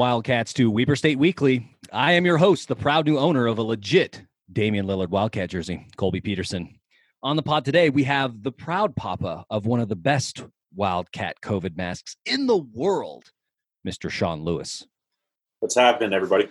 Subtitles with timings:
[0.00, 1.76] Wildcats, to Weber State Weekly.
[1.92, 5.88] I am your host, the proud new owner of a legit Damian Lillard Wildcat jersey,
[5.98, 6.74] Colby Peterson.
[7.22, 10.42] On the pod today, we have the proud papa of one of the best
[10.74, 13.24] Wildcat COVID masks in the world,
[13.86, 14.10] Mr.
[14.10, 14.86] Sean Lewis.
[15.58, 16.48] What's happening, everybody?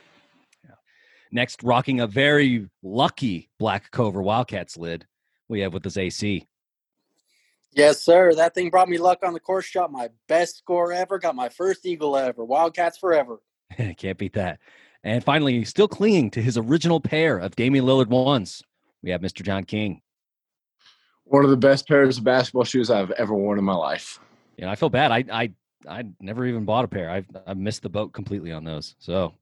[1.32, 5.08] Next, rocking a very lucky Black Cover Wildcats lid,
[5.48, 6.46] we have with us AC.
[7.80, 8.36] Yes, sir.
[8.36, 9.66] That thing brought me luck on the course.
[9.66, 11.18] Shot my best score ever.
[11.18, 12.44] Got my first eagle ever.
[12.44, 13.40] Wildcats forever.
[13.98, 14.60] Can't beat that.
[15.04, 18.62] And finally, still clinging to his original pair of Damian Lillard ones,
[19.02, 19.44] we have Mr.
[19.44, 20.02] John King.
[21.24, 24.20] One of the best pairs of basketball shoes I've ever worn in my life.
[24.58, 25.12] Yeah, I feel bad.
[25.12, 25.54] I I
[25.88, 27.10] I never even bought a pair.
[27.10, 28.96] I've I missed the boat completely on those.
[29.00, 29.36] So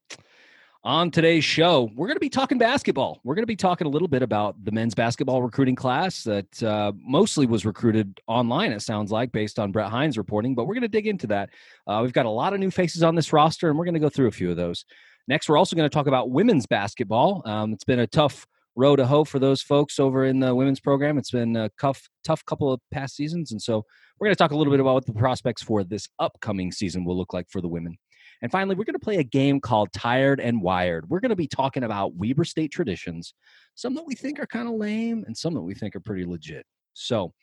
[0.83, 3.19] on today's show, we're going to be talking basketball.
[3.23, 6.63] We're going to be talking a little bit about the men's basketball recruiting class that
[6.63, 10.55] uh, mostly was recruited online, it sounds like, based on Brett Hein's reporting.
[10.55, 11.49] But we're going to dig into that.
[11.87, 13.99] Uh, we've got a lot of new faces on this roster, and we're going to
[13.99, 14.85] go through a few of those.
[15.27, 17.41] Next, we're also going to talk about women's basketball.
[17.45, 20.79] Um, it's been a tough road to hoe for those folks over in the women's
[20.79, 21.17] program.
[21.17, 23.51] It's been a tough, tough couple of past seasons.
[23.51, 23.83] And so
[24.19, 27.03] we're going to talk a little bit about what the prospects for this upcoming season
[27.03, 27.97] will look like for the women.
[28.41, 31.09] And finally, we're going to play a game called Tired and Wired.
[31.09, 33.33] We're going to be talking about Weber State traditions,
[33.75, 36.25] some that we think are kind of lame and some that we think are pretty
[36.25, 36.65] legit.
[36.93, 37.33] So,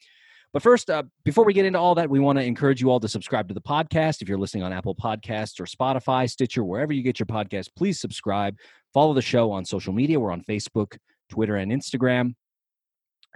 [0.53, 3.01] but first, uh, before we get into all that, we want to encourage you all
[3.01, 4.23] to subscribe to the podcast.
[4.23, 8.01] If you're listening on Apple Podcasts or Spotify, Stitcher, wherever you get your podcast, please
[8.01, 8.57] subscribe.
[8.93, 10.21] Follow the show on social media.
[10.21, 10.97] We're on Facebook,
[11.29, 12.35] Twitter, and Instagram.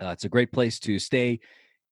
[0.00, 1.40] Uh, it's a great place to stay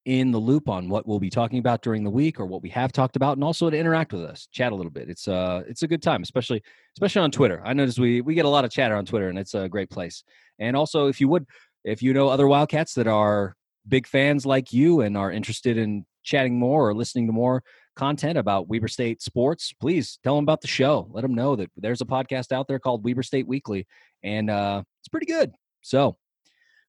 [0.06, 2.68] in the loop on what we'll be talking about during the week or what we
[2.70, 5.10] have talked about and also to interact with us chat a little bit.
[5.10, 6.62] It's uh it's a good time especially
[6.96, 7.60] especially on twitter.
[7.64, 9.90] I notice we we get a lot of chatter on twitter and it's a great
[9.90, 10.22] place.
[10.60, 11.44] And also if you would
[11.84, 13.56] if you know other wildcats that are
[13.88, 17.64] big fans like you and are interested in chatting more or listening to more
[17.96, 21.08] content about weber state sports please tell them about the show.
[21.10, 23.88] Let them know that there's a podcast out there called weber state weekly
[24.22, 25.52] and uh it's pretty good.
[25.82, 26.16] So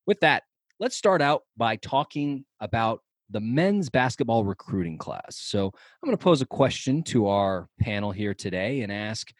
[0.05, 0.43] with that
[0.79, 5.37] let's start out by talking about the men's basketball recruiting class.
[5.37, 9.31] So I'm going to pose a question to our panel here today and ask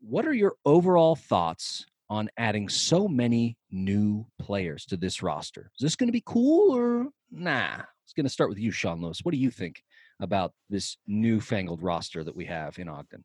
[0.00, 5.70] what are your overall thoughts on adding so many new players to this roster?
[5.78, 7.82] Is this going to be cool or nah?
[8.04, 9.20] It's going to start with you, Sean Lewis.
[9.22, 9.82] What do you think
[10.20, 13.24] about this newfangled roster that we have in Ogden?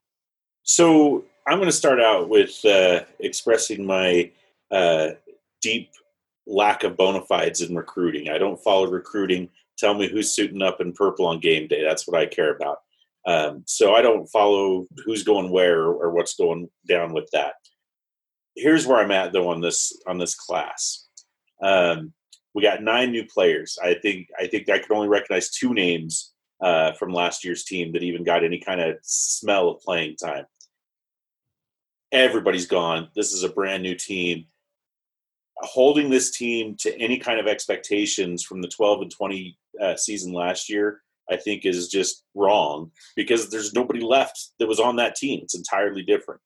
[0.64, 4.32] So I'm going to start out with uh, expressing my
[4.72, 5.10] uh,
[5.62, 5.92] deep
[6.48, 8.30] lack of bona fides in recruiting.
[8.30, 9.50] I don't follow recruiting
[9.80, 11.84] tell me who's suiting up in purple on game day.
[11.84, 12.78] That's what I care about.
[13.26, 17.54] Um, so I don't follow who's going where or what's going down with that.
[18.56, 21.08] Here's where I'm at though on this on this class.
[21.62, 22.14] Um,
[22.54, 23.78] we got nine new players.
[23.84, 27.94] I think I think I could only recognize two names uh, from last year's team
[27.94, 30.46] that even got any kind of smell of playing time.
[32.12, 33.10] Everybody's gone.
[33.16, 34.46] This is a brand new team
[35.62, 40.34] holding this team to any kind of expectations from the 12 and 20 uh, season
[40.34, 45.16] last year, I think is just wrong because there's nobody left that was on that
[45.16, 45.42] team.
[45.44, 46.42] It's entirely different.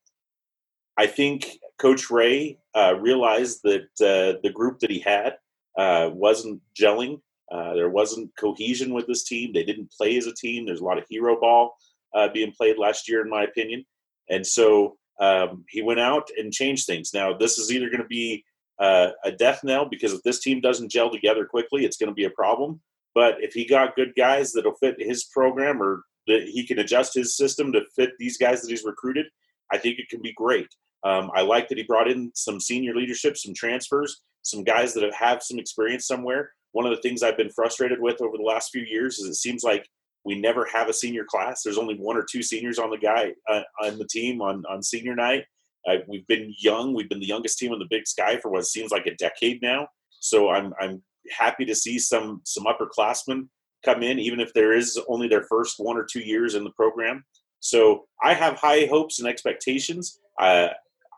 [0.97, 5.38] I think Coach Rahe uh, realized that uh, the group that he had
[5.77, 7.21] uh, wasn't gelling.
[7.51, 9.51] Uh, there wasn't cohesion with this team.
[9.53, 10.65] They didn't play as a team.
[10.65, 11.75] There's a lot of hero ball
[12.13, 13.85] uh, being played last year, in my opinion.
[14.29, 17.13] And so um, he went out and changed things.
[17.13, 18.44] Now, this is either going to be
[18.79, 22.15] uh, a death knell because if this team doesn't gel together quickly, it's going to
[22.15, 22.81] be a problem.
[23.16, 27.13] But if he got good guys that'll fit his program or that he can adjust
[27.13, 29.27] his system to fit these guys that he's recruited,
[29.71, 30.68] I think it can be great.
[31.04, 35.13] Um, I like that he brought in some senior leadership, some transfers, some guys that
[35.13, 36.51] have, some experience somewhere.
[36.71, 39.36] One of the things I've been frustrated with over the last few years is it
[39.36, 39.88] seems like
[40.25, 41.62] we never have a senior class.
[41.62, 44.81] There's only one or two seniors on the guy uh, on the team on on
[44.81, 45.44] senior night,
[45.88, 46.94] uh, we've been young.
[46.94, 49.62] We've been the youngest team in the Big Sky for what seems like a decade
[49.62, 49.88] now.
[50.19, 53.47] So I'm I'm happy to see some some upperclassmen
[53.85, 56.71] come in, even if there is only their first one or two years in the
[56.71, 57.23] program.
[57.59, 60.19] So I have high hopes and expectations.
[60.39, 60.69] Uh,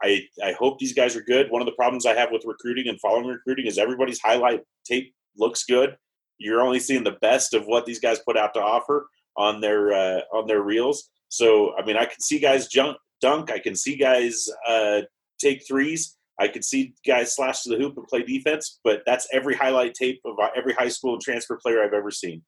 [0.03, 1.49] I I hope these guys are good.
[1.49, 5.13] One of the problems I have with recruiting and following recruiting is everybody's highlight tape
[5.37, 5.97] looks good.
[6.37, 9.07] You're only seeing the best of what these guys put out to offer
[9.37, 11.09] on their uh, on their reels.
[11.29, 13.51] So I mean, I can see guys jump dunk.
[13.51, 15.01] I can see guys uh,
[15.39, 16.17] take threes.
[16.39, 19.93] I can see guys slash to the hoop and play defense, but that's every highlight
[19.93, 22.43] tape of uh, every high school and transfer player I've ever seen.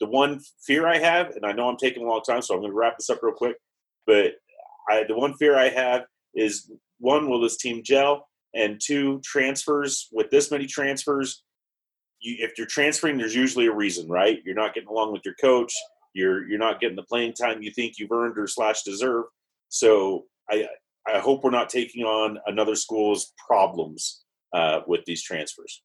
[0.00, 2.60] The one fear I have, and I know I'm taking a long time, so I'm
[2.60, 3.56] going to wrap this up real quick,
[4.06, 4.34] but
[4.88, 6.04] I, the one fear I have
[6.34, 8.28] is one, will this team gel?
[8.54, 10.08] And two, transfers.
[10.12, 11.42] With this many transfers,
[12.20, 14.38] you, if you're transferring, there's usually a reason, right?
[14.44, 15.72] You're not getting along with your coach.
[16.14, 19.24] You're you're not getting the playing time you think you've earned or slash deserve.
[19.68, 20.66] So I
[21.06, 25.82] I hope we're not taking on another school's problems uh, with these transfers.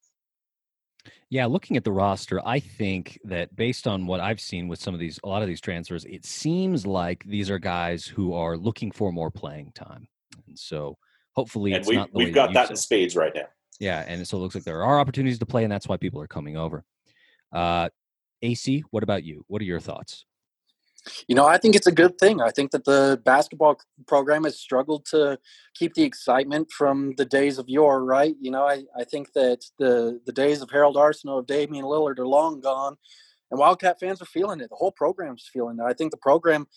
[1.30, 4.94] Yeah, looking at the roster, I think that based on what I've seen with some
[4.94, 8.58] of these, a lot of these transfers, it seems like these are guys who are
[8.58, 10.08] looking for more playing time,
[10.48, 10.98] and so
[11.34, 12.12] hopefully, and it's we, not.
[12.12, 13.48] The we've way got you that in spades right now.
[13.80, 16.22] Yeah, and so it looks like there are opportunities to play, and that's why people
[16.22, 16.84] are coming over.
[17.52, 17.90] Uh,
[18.42, 19.46] AC, what about you?
[19.48, 20.26] What are your thoughts?
[21.28, 22.42] You know, I think it's a good thing.
[22.42, 25.40] I think that the basketball program has struggled to
[25.74, 28.36] keep the excitement from the days of yore, right?
[28.40, 32.20] You know, I, I think that the, the days of Harold Arceneaux, of Damian Lillard
[32.20, 32.98] are long gone,
[33.50, 34.70] and Wildcat fans are feeling it.
[34.70, 35.84] The whole program's feeling it.
[35.84, 36.68] I think the program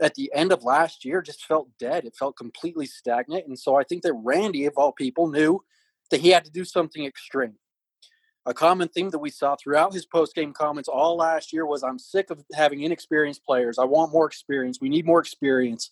[0.00, 2.04] at the end of last year just felt dead.
[2.04, 3.46] It felt completely stagnant.
[3.46, 5.64] And so I think that Randy, of all people, knew
[6.10, 7.54] that he had to do something extreme
[8.46, 11.98] a common theme that we saw throughout his post-game comments all last year was i'm
[11.98, 13.78] sick of having inexperienced players.
[13.78, 14.78] I want more experience.
[14.80, 15.90] We need more experience.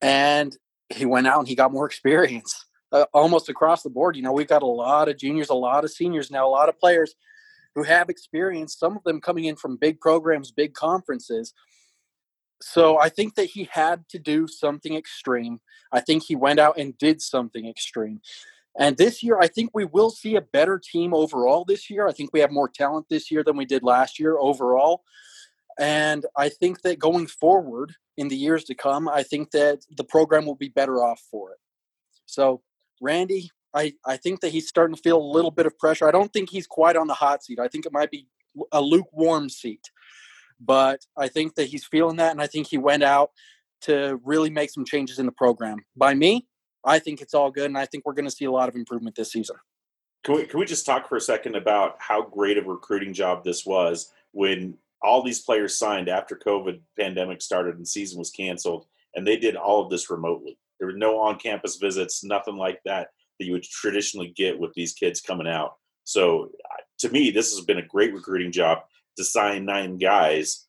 [0.00, 0.56] And
[0.90, 4.16] he went out and he got more experience uh, almost across the board.
[4.16, 6.68] You know we've got a lot of juniors a lot of seniors now a lot
[6.68, 7.14] of players
[7.74, 11.54] who have experience some of them coming in from big programs big conferences.
[12.60, 15.60] So i think that he had to do something extreme.
[15.92, 18.20] I think he went out and did something extreme
[18.78, 22.06] and this year, I think we will see a better team overall this year.
[22.06, 25.02] I think we have more talent this year than we did last year overall.
[25.78, 30.04] And I think that going forward in the years to come, I think that the
[30.04, 31.58] program will be better off for it.
[32.26, 32.62] So,
[33.00, 36.08] Randy, I, I think that he's starting to feel a little bit of pressure.
[36.08, 37.58] I don't think he's quite on the hot seat.
[37.58, 38.26] I think it might be
[38.70, 39.90] a lukewarm seat.
[40.60, 42.32] But I think that he's feeling that.
[42.32, 43.30] And I think he went out
[43.82, 45.78] to really make some changes in the program.
[45.96, 46.46] By me,
[46.84, 48.74] I think it's all good, and I think we're going to see a lot of
[48.74, 49.56] improvement this season.
[50.24, 53.12] Can we, can we just talk for a second about how great of a recruiting
[53.12, 58.30] job this was when all these players signed after COVID pandemic started and season was
[58.30, 60.58] canceled, and they did all of this remotely.
[60.78, 63.08] There were no on-campus visits, nothing like that
[63.38, 65.74] that you would traditionally get with these kids coming out.
[66.04, 66.50] So,
[66.98, 68.78] to me, this has been a great recruiting job
[69.16, 70.66] to sign nine guys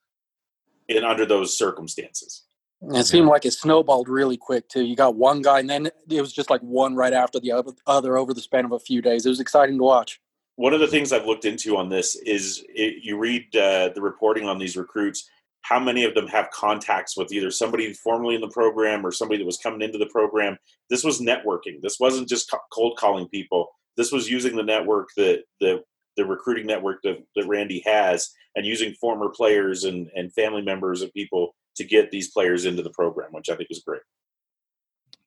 [0.88, 2.44] in under those circumstances.
[2.92, 4.84] It seemed like it snowballed really quick too.
[4.84, 7.52] You got one guy, and then it was just like one right after the
[7.88, 9.26] other over the span of a few days.
[9.26, 10.20] It was exciting to watch.
[10.56, 14.02] One of the things I've looked into on this is it, you read uh, the
[14.02, 15.30] reporting on these recruits.
[15.62, 19.38] How many of them have contacts with either somebody formerly in the program or somebody
[19.40, 20.58] that was coming into the program?
[20.90, 21.82] This was networking.
[21.82, 23.70] This wasn't just cold calling people.
[23.96, 25.84] This was using the network that the
[26.16, 31.02] the recruiting network that, that Randy has, and using former players and, and family members
[31.02, 34.02] of people to get these players into the program, which I think is great.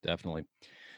[0.03, 0.45] Definitely.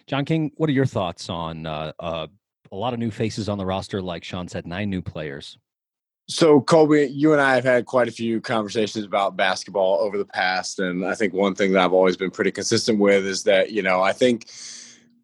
[0.06, 2.26] John King, what are your thoughts on uh, uh,
[2.72, 4.00] a lot of new faces on the roster?
[4.00, 5.58] Like Sean said, nine new players.
[6.30, 10.26] So, Colby, you and I have had quite a few conversations about basketball over the
[10.26, 10.78] past.
[10.78, 13.82] And I think one thing that I've always been pretty consistent with is that, you
[13.82, 14.46] know, I think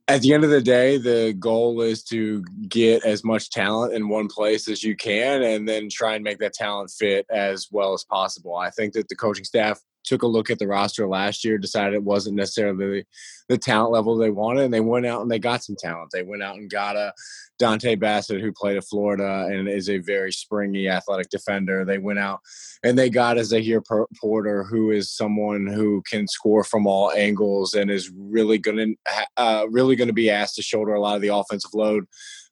[0.08, 4.08] at the end of the day, the goal is to get as much talent in
[4.08, 7.92] one place as you can and then try and make that talent fit as well
[7.92, 8.56] as possible.
[8.56, 11.94] I think that the coaching staff took a look at the roster last year, decided
[11.94, 13.04] it wasn't necessarily the,
[13.48, 16.10] the, talent level they wanted, and they went out and they got some talent.
[16.12, 17.12] They went out and got a
[17.60, 21.84] Dontay Bassett who played at Florida and is a very springy athletic defender.
[21.84, 22.40] They went out
[22.82, 23.82] and they got a Zahir
[24.20, 29.26] Porter who is someone who can score from all angles and is really going to
[29.36, 32.06] uh, really going to be asked to shoulder a lot of the offensive load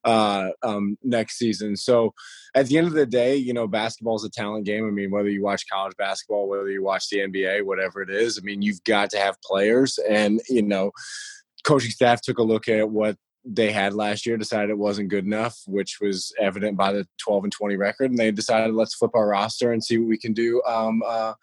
[0.04, 1.76] uh, um, next season.
[1.76, 2.14] So
[2.54, 4.86] at the end of the day, you know, basketball is a talent game.
[4.86, 8.38] I mean, whether you watch college basketball, whether you watch the NBA, whatever it is,
[8.38, 9.98] I mean, you've got to have players.
[10.08, 10.92] And, you know,
[11.64, 15.24] coaching staff took a look at what they had last year, decided it wasn't good
[15.24, 18.10] enough, which was evident by the 12 and 20 record.
[18.10, 20.62] And they decided, let's flip our roster and see what we can do.
[20.66, 21.34] Um, uh,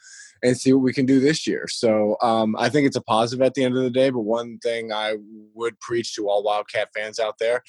[0.43, 1.67] and see what we can do this year.
[1.67, 4.09] So um, I think it's a positive at the end of the day.
[4.09, 5.15] But one thing I
[5.53, 7.63] would preach to all Wildcat fans out there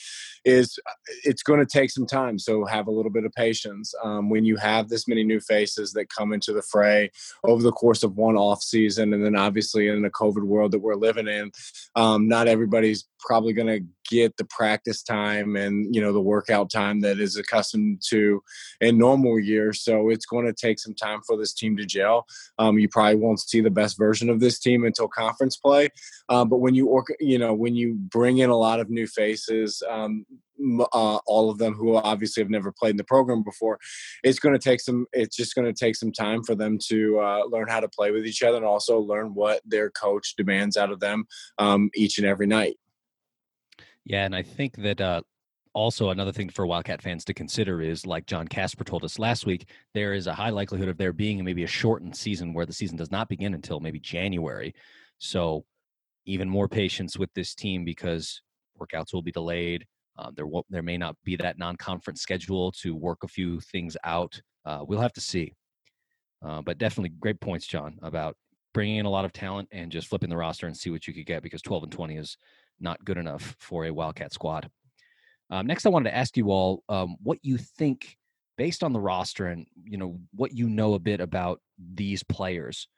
[0.44, 0.92] is uh,
[1.24, 2.38] it's going to take some time.
[2.38, 3.94] So have a little bit of patience.
[4.02, 7.10] Um, when you have this many new faces that come into the fray
[7.44, 10.80] over the course of one off season, and then obviously in the COVID world that
[10.80, 11.50] we're living in,
[11.96, 16.68] um, not everybody's probably going to get the practice time and you know the workout
[16.68, 18.42] time that is accustomed to
[18.80, 19.82] in normal years.
[19.82, 22.26] So it's going to take some time for this team to gel.
[22.60, 25.88] Um, you probably won't see the best version of this team until conference play.
[26.28, 29.82] Um, but when you you know when you bring in a lot of new faces,
[29.88, 30.26] um,
[30.80, 33.78] uh, all of them who obviously have never played in the program before,
[34.22, 35.06] it's going to take some.
[35.14, 38.10] It's just going to take some time for them to uh, learn how to play
[38.10, 41.24] with each other and also learn what their coach demands out of them
[41.58, 42.76] um, each and every night.
[44.04, 45.22] Yeah, and I think that uh,
[45.72, 49.46] also another thing for Wildcat fans to consider is, like John Casper told us last
[49.46, 52.72] week, there is a high likelihood of there being maybe a shortened season where the
[52.72, 54.74] season does not begin until maybe January.
[55.18, 55.64] So,
[56.26, 58.42] even more patience with this team because
[58.80, 59.86] workouts will be delayed.
[60.18, 63.96] Uh, there will, there may not be that non-conference schedule to work a few things
[64.04, 64.40] out.
[64.66, 65.54] Uh, we'll have to see.
[66.44, 68.36] Uh, but definitely great points, John, about
[68.74, 71.14] bringing in a lot of talent and just flipping the roster and see what you
[71.14, 72.36] could get because 12 and 20 is
[72.80, 74.70] not good enough for a Wildcat squad.
[75.50, 78.16] Um, next, I wanted to ask you all um, what you think,
[78.56, 81.60] based on the roster and you know what you know a bit about
[81.94, 82.88] these players.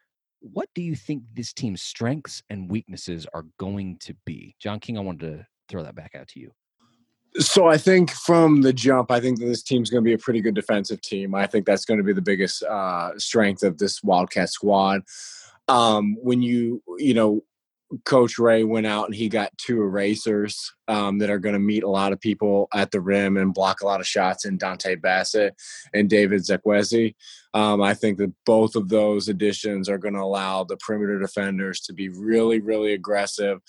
[0.41, 4.57] What do you think this team's strengths and weaknesses are going to be?
[4.59, 6.53] John King, I wanted to throw that back out to you.
[7.39, 10.19] So I think from the jump, I think that this team's going to be a
[10.19, 11.35] pretty good defensive team.
[11.35, 15.03] I think that's going to be the biggest uh, strength of this Wildcat squad.
[15.69, 17.43] Um, when you you know
[18.05, 21.83] Coach Rahe went out and he got two erasers um, that are going to meet
[21.83, 25.01] a lot of people at the rim and block a lot of shots in Dontay
[25.01, 25.55] Bassett
[25.93, 27.15] and David Zekwezi.
[27.55, 31.81] Um, I think that both of those additions are going to allow the perimeter defenders
[31.83, 33.61] to be really, really aggressive,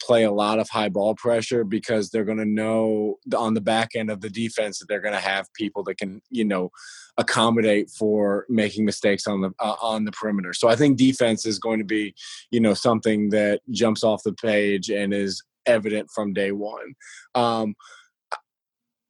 [0.00, 3.90] play a lot of high ball pressure because they're going to know on the back
[3.94, 6.70] end of the defense that they're going to have people that can, you know,
[7.16, 10.52] accommodate for making mistakes on the uh, on the perimeter.
[10.52, 12.14] So I think defense is going to be,
[12.50, 16.94] you know, something that jumps off the page and is evident from day one.
[17.34, 17.74] Um,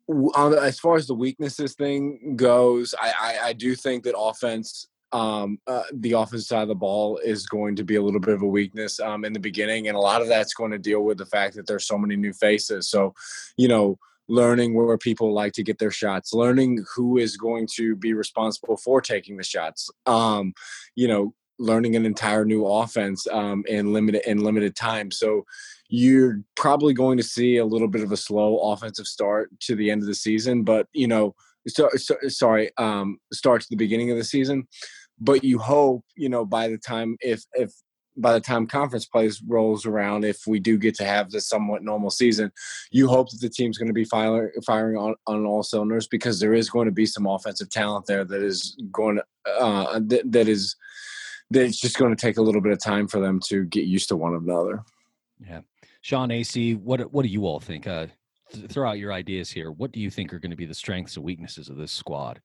[0.09, 4.89] on, as far as the weaknesses thing goes, I, I, I do think that offense
[5.13, 8.35] um, uh, the offensive side of the ball is going to be a little bit
[8.35, 11.03] of a weakness um, in the beginning, and a lot of that's going to deal
[11.03, 12.89] with the fact that there's so many new faces.
[12.89, 13.15] So,
[13.57, 13.99] you know,
[14.29, 18.77] learning where people like to get their shots, learning who is going to be responsible
[18.77, 19.91] for taking the shots.
[20.05, 20.53] Um,
[20.95, 25.11] you know, learning an entire new offense um, in limited in limited time.
[25.11, 25.45] So
[25.89, 29.91] you're probably going to see a little bit of a slow offensive start to the
[29.91, 31.35] end of the season, but you know
[31.69, 34.67] so, so, sorry, um, start to the beginning of the season.
[35.21, 37.73] But you hope, you know, by the time if if
[38.19, 41.83] by the time conference plays rolls around, if we do get to have this somewhat
[41.83, 42.51] normal season,
[42.91, 46.41] you hope that the team's going to be firing firing on, on all cylinders because
[46.41, 50.31] there is going to be some offensive talent there that is going to uh, that,
[50.31, 50.77] that is
[51.51, 53.85] that it's just going to take a little bit of time for them to get
[53.85, 54.83] used to one another.
[55.47, 55.61] Yeah,
[56.01, 57.87] Sean AC, what what do you all think?
[57.87, 58.09] Uh,
[58.69, 59.71] throw out your ideas here.
[59.71, 62.41] What do you think are going to be the strengths and weaknesses of this squad?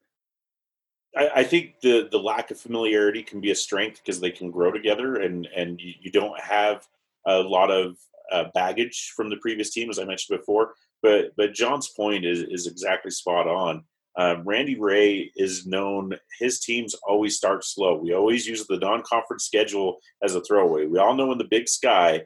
[1.15, 4.51] I, I think the the lack of familiarity can be a strength because they can
[4.51, 6.87] grow together, and and you, you don't have
[7.25, 7.97] a lot of
[8.31, 10.73] uh, baggage from the previous team, as I mentioned before.
[11.01, 13.83] But but John's point is is exactly spot on.
[14.15, 17.95] Um, Randy Rahe is known; his teams always start slow.
[17.95, 20.85] We always use the non-conference schedule as a throwaway.
[20.85, 22.25] We all know in the Big Sky,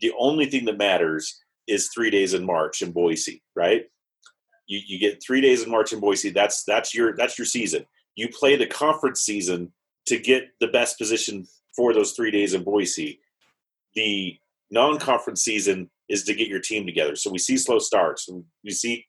[0.00, 3.84] the only thing that matters is three days in March in Boise, right?
[4.66, 6.30] You, you get three days in March in Boise.
[6.30, 7.86] That's that's your that's your season.
[8.14, 9.72] You play the conference season
[10.06, 13.20] to get the best position for those three days in Boise.
[13.94, 14.36] The
[14.70, 17.16] non-conference season is to get your team together.
[17.16, 18.28] So we see slow starts.
[18.64, 19.06] We see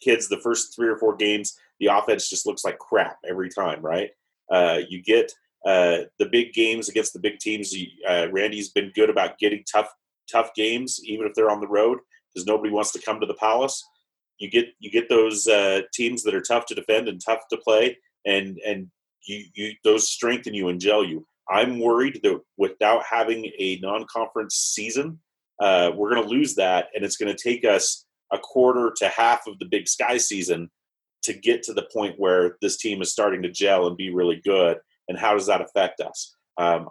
[0.00, 3.80] kids the first three or four games, the offense just looks like crap every time,
[3.82, 4.10] right?
[4.50, 5.32] Uh, you get
[5.66, 7.74] uh, the big games against the big teams.
[8.08, 9.88] Uh, Randy's been good about getting tough
[10.30, 11.98] tough games, even if they're on the road,
[12.32, 13.84] because nobody wants to come to the Palace.
[14.38, 17.56] You get you get those uh, teams that are tough to defend and tough to
[17.56, 17.96] play,
[18.26, 18.88] and and
[19.26, 21.26] you, you those strengthen you and gel you.
[21.48, 25.20] I'm worried that without having a non-conference season,
[25.60, 29.08] uh, we're going to lose that, and it's going to take us a quarter to
[29.08, 30.68] half of the Big Sky season
[31.22, 34.40] to get to the point where this team is starting to gel and be really
[34.44, 34.78] good.
[35.08, 36.34] And how does that affect us?
[36.58, 36.88] Um,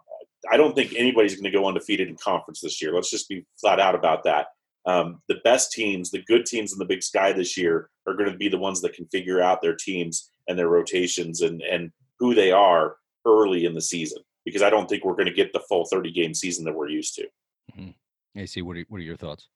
[0.49, 2.93] I don't think anybody's going to go undefeated in conference this year.
[2.93, 4.47] Let's just be flat out about that.
[4.85, 8.31] Um, the best teams, the good teams in the Big Sky this year, are going
[8.31, 11.91] to be the ones that can figure out their teams and their rotations and and
[12.19, 14.21] who they are early in the season.
[14.45, 16.89] Because I don't think we're going to get the full thirty game season that we're
[16.89, 17.27] used to.
[17.77, 18.39] Mm-hmm.
[18.39, 19.47] AC, what are what are your thoughts?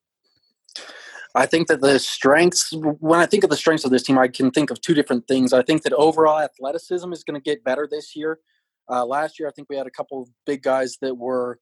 [1.36, 4.27] I think that the strengths, when I think of the strengths of this team, I
[4.27, 5.53] can think of two different things.
[5.53, 8.39] I think that overall athleticism is going to get better this year.
[8.89, 11.60] Uh, last year, I think we had a couple of big guys that were,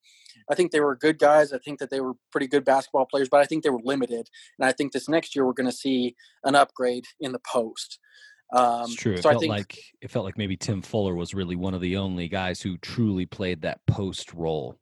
[0.50, 1.52] I think they were good guys.
[1.52, 4.30] I think that they were pretty good basketball players, but I think they were limited.
[4.58, 6.16] And I think this next year we're going to see
[6.46, 8.00] an upgrade in the post.
[8.51, 9.13] Um, it's true.
[9.13, 11.82] It so felt think, like it felt like maybe Tim Fuller was really one of
[11.82, 14.77] the only guys who truly played that post role,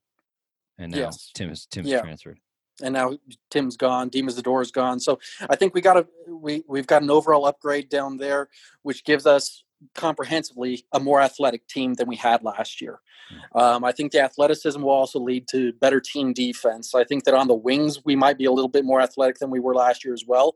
[0.77, 1.31] and now yes.
[1.34, 2.01] Tim is Tim's yeah.
[2.01, 2.39] transferred
[2.81, 3.13] and now
[3.50, 5.00] Tim's gone, Dima Zdor's gone.
[5.00, 5.19] So
[5.50, 8.50] I think we got a we we've got an overall upgrade down there,
[8.81, 13.00] which gives us comprehensively a more athletic team than we had last year.
[13.29, 13.57] Hmm.
[13.57, 16.95] Um, I think the athleticism will also lead to better team defense.
[16.95, 19.50] I think that on the wings we might be a little bit more athletic than
[19.50, 20.55] we were last year as well.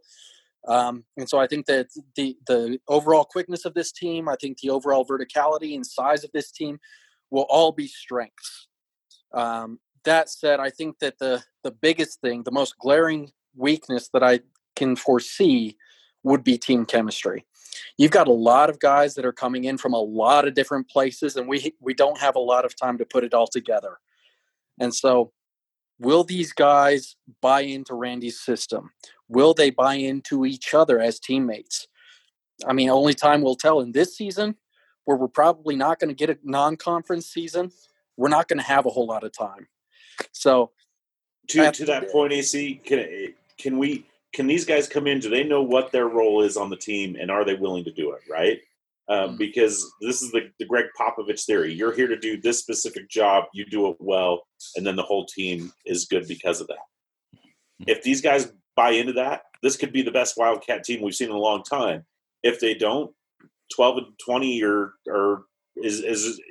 [0.67, 4.59] Um, and so I think that the the overall quickness of this team, I think
[4.59, 6.79] the overall verticality and size of this team
[7.31, 8.67] will all be strengths.
[9.33, 14.23] Um, that said, I think that the the biggest thing, the most glaring weakness that
[14.23, 14.41] I
[14.75, 15.77] can foresee
[16.23, 17.45] would be team chemistry.
[17.97, 20.89] You've got a lot of guys that are coming in from a lot of different
[20.89, 23.99] places, and we we don't have a lot of time to put it all together.
[24.79, 25.31] And so,
[25.99, 28.91] will these guys buy into Randy's system?
[29.27, 31.87] Will they buy into each other as teammates?
[32.65, 33.79] I mean, only time will tell.
[33.81, 34.55] In this season,
[35.05, 37.71] where we're probably not going to get a non-conference season,
[38.17, 39.67] we're not going to have a whole lot of time.
[40.31, 40.71] So,
[41.49, 45.19] to to that point, AC, can can we can these guys come in?
[45.19, 47.91] Do they know what their role is on the team, and are they willing to
[47.91, 48.21] do it?
[48.29, 48.61] Right?
[49.09, 49.37] Um, mm-hmm.
[49.37, 51.73] because this is the, the Gregg Popovich theory.
[51.73, 54.43] You're here to do this specific job, you do it well,
[54.75, 56.77] and then the whole team is good because of that.
[57.35, 57.85] Mm-hmm.
[57.87, 61.29] If these guys buy into that, this could be the best Wildcat team we've seen
[61.29, 62.05] in a long time.
[62.43, 63.11] If they don't,
[63.75, 65.43] 12 and 20 or or
[65.75, 66.41] is is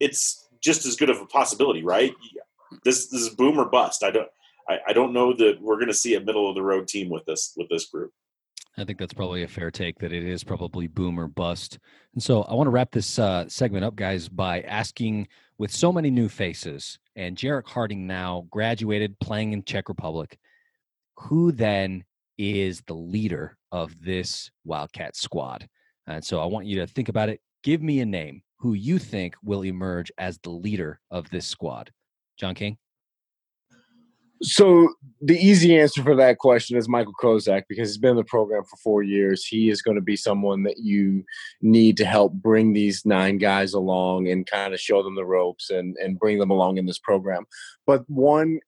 [0.00, 2.14] it's just as good of a possibility, right?
[2.84, 4.02] This, this is boom or bust.
[4.02, 4.28] I don't
[4.68, 7.08] I, I don't know that we're going to see a middle of the road team
[7.08, 8.12] with this with this group.
[8.78, 11.80] I think that's probably a fair take that it is probably boom or bust.
[12.14, 15.26] And so I want to wrap this uh, segment up, guys, by asking
[15.58, 20.38] with so many new faces and Jerrick Harding now graduated playing in Czech Republic,
[21.16, 22.04] who then
[22.38, 25.68] is the leader of this Wildcat squad?
[26.06, 27.40] And so I want you to think about it.
[27.64, 31.90] Give me a name who you think will emerge as the leader of this squad.
[32.36, 32.78] John King?
[34.42, 38.24] So the easy answer for that question is Michael Kozak because he's been in the
[38.24, 39.44] program for four years.
[39.44, 41.24] He is going to be someone that you
[41.60, 45.70] need to help bring these nine guys along and kind of show them the ropes
[45.70, 47.46] and and bring them along in this program.
[47.86, 48.60] But one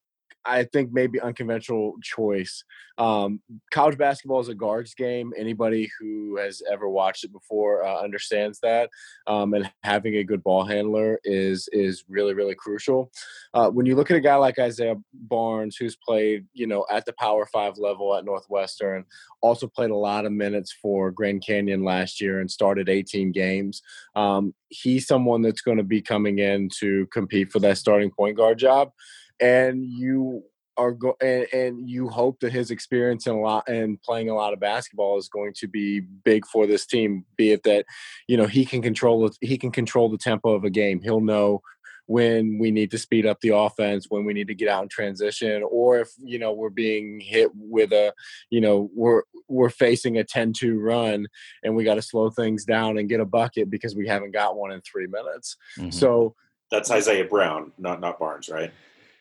[0.45, 2.65] I think maybe unconventional choice.
[2.99, 5.33] Um, college basketball is a guards game.
[5.37, 8.91] Anybody who has ever watched it before uh, understands that.
[9.27, 13.11] Um, and having a good ball handler is is really really crucial.
[13.55, 17.07] Uh, when you look at a guy like Isaiah Barnes, who's played you know at
[17.07, 19.05] the Power Five level at Northwestern,
[19.41, 23.83] also played a lot of minutes for Grand Canyon last year and started 18 games.
[24.15, 28.37] Um, he's someone that's going to be coming in to compete for that starting point
[28.37, 28.93] guard job
[29.41, 30.45] and you
[30.77, 34.35] are go and, and you hope that his experience in a lot and playing a
[34.35, 37.85] lot of basketball is going to be big for this team be it that
[38.29, 41.01] you know he can control he can control the tempo of a game.
[41.03, 41.61] He'll know
[42.07, 44.89] when we need to speed up the offense when we need to get out in
[44.89, 48.13] transition or if you know we're being hit with a
[48.51, 51.29] you know we're we're facing a 10-2 run
[51.63, 54.57] and we got to slow things down and get a bucket because we haven't got
[54.57, 55.57] one in 3 minutes.
[55.79, 55.91] Mm-hmm.
[55.91, 56.35] so
[56.69, 58.73] that's Isaiah Brown not not Barnes right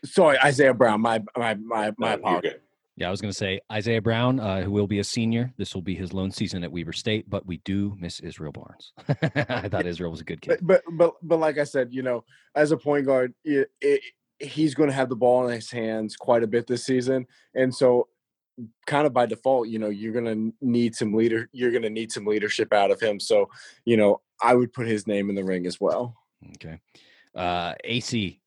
[0.05, 1.01] Sorry, Isaiah Brown.
[1.01, 2.53] My my my my apologies.
[2.95, 5.53] Yeah, I was going to say Isaiah Brown, uh, who will be a senior.
[5.57, 8.91] This will be his lone season at Weber State, but we do miss Israel Barnes.
[9.47, 10.59] I thought Israel was a good kid.
[10.61, 14.01] But, but but but like I said, you know, as a point guard, it, it,
[14.39, 17.73] he's going to have the ball in his hands quite a bit this season, and
[17.73, 18.09] so
[18.85, 21.49] kind of by default, you know, you're going to need some leader.
[21.51, 23.19] You're going to need some leadership out of him.
[23.19, 23.49] So,
[23.85, 26.15] you know, I would put his name in the ring as well.
[26.55, 26.79] Okay.
[27.35, 28.38] Uh, AC,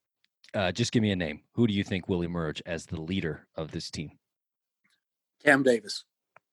[0.54, 1.40] uh, just give me a name.
[1.54, 4.12] Who do you think will emerge as the leader of this team?
[5.44, 6.04] Kham Davis.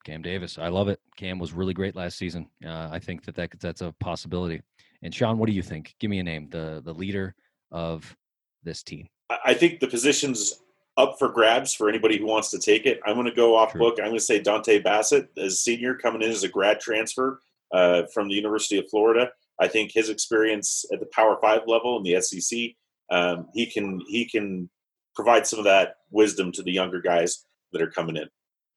[0.06, 0.58] Kham Davis.
[0.58, 1.00] I love it.
[1.18, 2.48] Kham was really great last season.
[2.66, 4.62] Uh, I think that, that that's a possibility.
[5.02, 5.96] And Sean, what do you think?
[6.00, 6.50] Give me a name.
[6.50, 7.36] The the leader
[7.72, 8.16] of
[8.64, 9.08] this team.
[9.46, 10.62] I think the position's
[10.98, 13.00] up for grabs for anybody who wants to take it.
[13.06, 13.80] I'm going to go off True.
[13.80, 14.00] book.
[14.00, 17.40] I'm going to say Dontay Bassett as senior coming in as a grad transfer
[17.72, 19.32] uh, from the University of Florida.
[19.60, 22.72] I think his experience at the Power Five level in the SEC
[23.12, 24.70] um, he can he can
[25.16, 28.28] provide some of that wisdom to the younger guys that are coming in.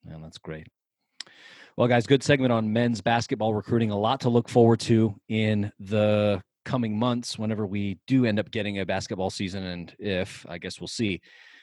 [0.04, 0.66] Yeah, that's great.
[1.76, 3.90] Well, guys, good segment on men's basketball recruiting.
[3.90, 8.50] A lot to look forward to in the coming months whenever we do end up
[8.50, 11.20] getting a basketball season, and if I guess we'll see.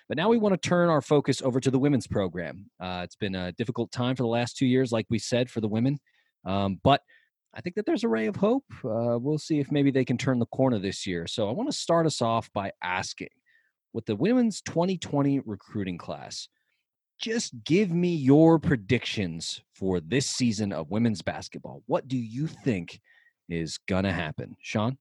[0.07, 2.71] But now we want to turn our focus over to the women's program.
[2.79, 5.61] Uh, it's been a difficult time for the last two years, like we said, for
[5.61, 5.99] the women.
[6.45, 7.01] Um, but
[7.53, 8.65] I think that there's a ray of hope.
[8.83, 11.25] Uh, we'll see if maybe they can turn the corner this year.
[11.27, 13.29] So I want to start us off by asking
[13.93, 16.47] with the women's 2020 recruiting class,
[17.19, 21.83] just give me your predictions for this season of women's basketball.
[21.85, 22.99] What do you think
[23.49, 24.55] is going to happen?
[24.61, 24.97] Sean?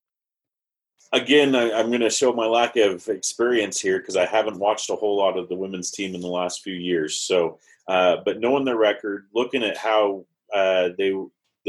[1.12, 4.90] Again, I, am going to show my lack of experience here because I haven't watched
[4.90, 7.18] a whole lot of the women's team in the last few years.
[7.18, 11.14] So, uh, but knowing their record, looking at how uh, they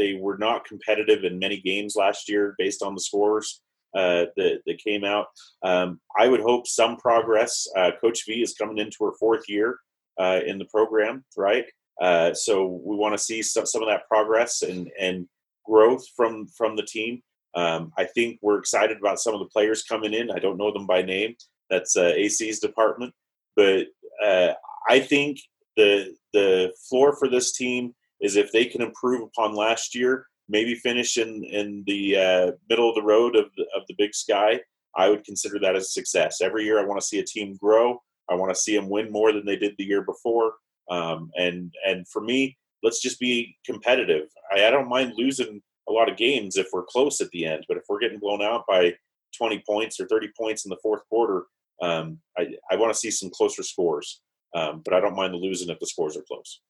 [0.00, 3.60] they were not competitive in many games last year based on the scores
[3.94, 5.26] uh, that, that came out.
[5.62, 7.68] Um, I would hope some progress.
[7.76, 9.78] Uh, Coach V is coming into her fourth year
[10.18, 11.66] uh, in the program, right?
[12.00, 15.28] Uh, so we want to see some, some of that progress and, and
[15.66, 17.22] growth from from the team.
[17.54, 20.30] Um, I think we're excited about some of the players coming in.
[20.30, 21.34] I don't know them by name,
[21.68, 23.12] That's uh, AC's department.
[23.56, 23.88] But
[24.24, 24.54] uh,
[24.88, 25.40] I think
[25.76, 30.74] the the floor for this team is if they can improve upon last year, maybe
[30.74, 34.60] finish in in the uh, middle of the road of the, of the Big Sky.
[34.96, 36.40] I would consider that as a success.
[36.40, 38.02] Every year, I want to see a team grow.
[38.28, 40.54] I want to see them win more than they did the year before.
[40.90, 44.28] Um, and and for me, let's just be competitive.
[44.52, 47.64] I, I don't mind losing a lot of games if we're close at the end,
[47.68, 48.94] but if we're getting blown out by
[49.36, 51.44] 20 points or 30 points in the fourth quarter,
[51.82, 54.20] um, I, I want to see some closer scores.
[54.54, 56.60] Um, but I don't mind the losing if the scores are close.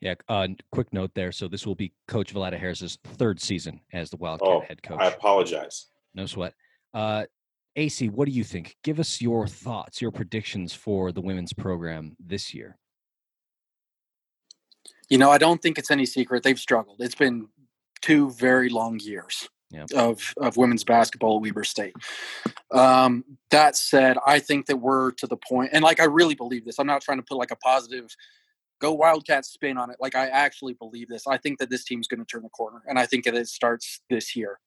[0.00, 0.14] Yeah.
[0.28, 1.32] Uh, quick note there.
[1.32, 5.00] So this will be Coach Velaida Harris's third season as the Wildcat Oh, head coach.
[5.00, 5.86] I apologize.
[6.14, 6.54] No sweat.
[6.94, 7.24] Uh,
[7.76, 8.76] AC, what do you think?
[8.82, 12.76] Give us your thoughts, your predictions for the women's program this year.
[15.08, 16.96] You know, I don't think it's any secret they've struggled.
[17.00, 17.48] It's been
[18.02, 19.86] two very long years Yeah.
[19.94, 21.94] of of women's basketball at Weber State.
[22.70, 26.64] Um, that said, I think that we're to the point, and like I really believe
[26.64, 26.78] this.
[26.78, 28.08] I'm not trying to put like a positive
[28.80, 29.96] go Wildcats spin on it.
[30.00, 31.26] Like I actually believe this.
[31.26, 33.48] I think that this team's going to turn the corner, and I think that it
[33.48, 34.58] starts this year.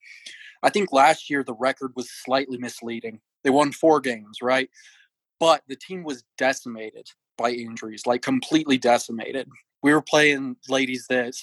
[0.62, 3.22] I think last year the record was slightly misleading.
[3.44, 4.70] They won four games, right?
[5.40, 9.48] But the team was decimated by injuries, like completely decimated.
[9.82, 11.34] We were playing ladies that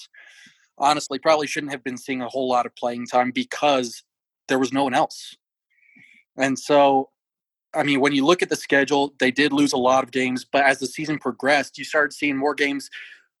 [0.77, 4.03] honestly probably shouldn't have been seeing a whole lot of playing time because
[4.47, 5.35] there was no one else.
[6.37, 7.09] And so,
[7.73, 10.45] I mean, when you look at the schedule, they did lose a lot of games,
[10.45, 12.89] but as the season progressed, you started seeing more games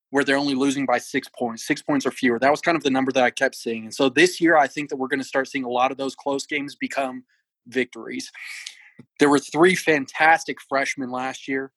[0.09, 2.39] where they're only losing by six points, six points or fewer.
[2.39, 3.83] That was kind of the number that I kept seeing.
[3.83, 5.97] And so this year, I think that we're going to start seeing a lot of
[5.97, 7.23] those close games become
[7.67, 8.31] victories.
[9.19, 11.71] There were three fantastic freshmen last year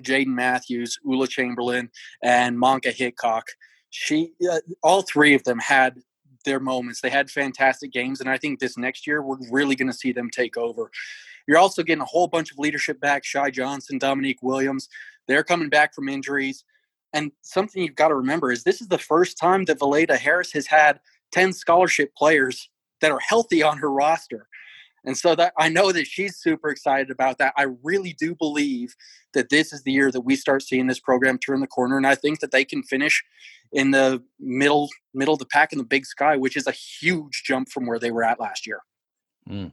[0.00, 1.90] Jaden Matthews, Ula Chamberlain,
[2.22, 3.46] and Monka Hickok.
[3.90, 6.00] She, uh, all three of them had
[6.44, 7.00] their moments.
[7.00, 10.12] They had fantastic games, and I think this next year we're really going to see
[10.12, 10.90] them take over.
[11.46, 13.24] You're also getting a whole bunch of leadership back.
[13.24, 14.88] Shy Johnson, Dominique Williams,
[15.26, 16.64] they're coming back from injuries.
[17.12, 20.52] And something you've got to remember is this is the first time that Velaida Harris
[20.52, 21.00] has had
[21.32, 22.68] 10 scholarship players
[23.00, 24.48] that are healthy on her roster.
[25.04, 27.52] And so that I know that she's super excited about that.
[27.56, 28.96] I really do believe
[29.34, 31.96] that this is the year that we start seeing this program turn the corner.
[31.96, 33.22] And I think that they can finish
[33.72, 37.42] in the middle middle of the pack in the big sky, which is a huge
[37.44, 38.80] jump from where they were at last year.
[39.48, 39.72] Mm.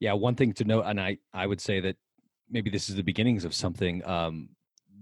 [0.00, 1.96] Yeah, one thing to note, and I I would say that
[2.50, 4.04] maybe this is the beginnings of something.
[4.06, 4.48] Um,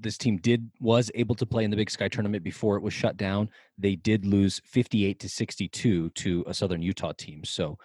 [0.01, 2.93] this team did was able to play in the Big Sky tournament before it was
[2.93, 3.49] shut down.
[3.79, 7.45] They did lose fifty eight to sixty two to a Southern Utah team.
[7.45, 7.79] So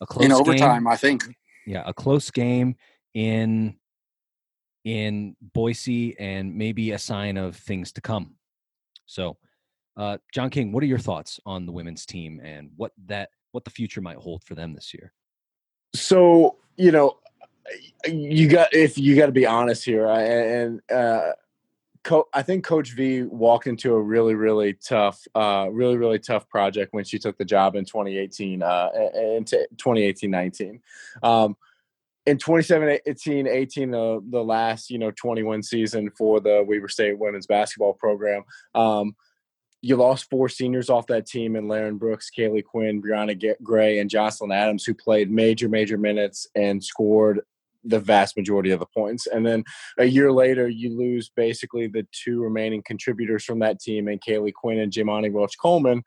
[0.00, 1.24] a close in overtime, game, I think.
[1.66, 2.76] Yeah, a close game
[3.14, 3.76] in
[4.84, 8.34] in Boise, and maybe a sign of things to come.
[9.06, 9.36] So,
[9.96, 13.64] uh, John King, what are your thoughts on the women's team and what that what
[13.64, 15.12] the future might hold for them this year?
[16.00, 17.18] So you know,
[18.06, 21.32] you got if you got to be honest here, I- and uh,
[22.04, 26.48] Co- I think Coach V walked into a really, really tough, uh, really, really tough
[26.48, 28.88] project when she took the job in 2018, uh,
[29.36, 30.80] into 2018 19.
[31.22, 31.56] Um,
[32.24, 37.46] in 2017 18, the, the last, you know, 21 season for the Weber State women's
[37.46, 39.14] basketball program, um,
[39.80, 44.10] you lost four seniors off that team and Laren Brooks, Kaylee Quinn, Brianna Gray, and
[44.10, 47.40] Jocelyn Adams, who played major, major minutes and scored
[47.88, 49.26] the vast majority of the points.
[49.26, 49.64] And then
[49.98, 54.52] a year later, you lose basically the two remaining contributors from that team and Kaylee
[54.52, 56.02] Quinn and Jimani Welch Coleman.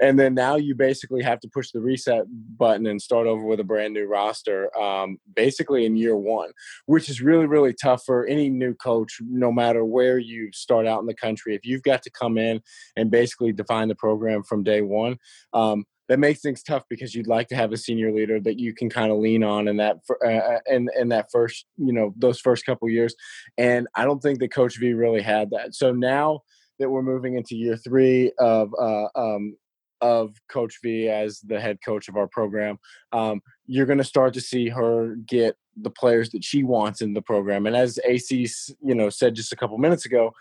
[0.00, 2.24] And then now you basically have to push the reset
[2.56, 6.50] button and start over with a brand new roster, um, basically in year one,
[6.86, 11.00] which is really, really tough for any new coach, no matter where you start out
[11.00, 11.54] in the country.
[11.54, 12.62] If you've got to come in
[12.96, 15.18] and basically define the program from day one,
[15.52, 18.72] um, that makes things tough because you'd like to have a senior leader that you
[18.72, 22.40] can kind of lean on in that uh, in in that first you know those
[22.40, 23.14] first couple years
[23.58, 25.74] and i don't think that coach v really had that.
[25.74, 26.42] So now
[26.78, 29.56] that we're moving into year three of uh, um,
[30.02, 32.78] of coach v as the head coach of our program
[33.12, 37.14] um, you're going to start to see her get the players that she wants in
[37.14, 38.48] the program and as ac
[38.82, 40.32] you know said just a couple minutes ago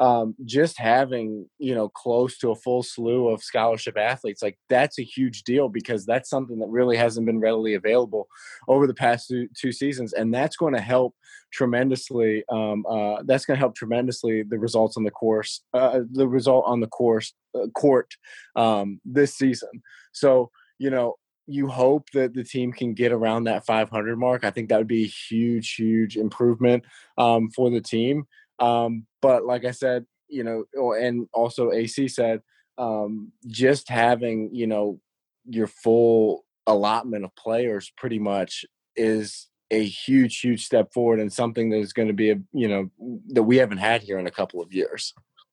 [0.00, 4.98] um, just having you know close to a full slew of scholarship athletes like that's
[4.98, 8.26] a huge deal because that's something that really hasn't been readily available
[8.66, 11.14] over the past two, two seasons and that's going to help
[11.52, 16.26] tremendously um, uh, that's going to help tremendously the results on the course uh, the
[16.26, 18.14] result on the course uh, court
[18.56, 19.82] um, this season.
[20.12, 24.44] So you know you hope that the team can get around that 500 mark.
[24.44, 26.84] I think that would be a huge huge improvement
[27.16, 28.26] um, for the team
[28.58, 32.42] um, but like I said, you know, and also AC said,
[32.78, 35.00] um, just having, you know,
[35.48, 38.64] your full allotment of players pretty much
[38.96, 42.68] is a huge, huge step forward and something that is going to be a you
[42.68, 42.90] know
[43.28, 45.12] that we haven't had here in a couple of years.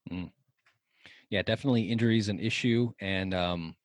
[0.10, 0.32] Mm.
[1.30, 3.76] Yeah, definitely injuries an issue, and um,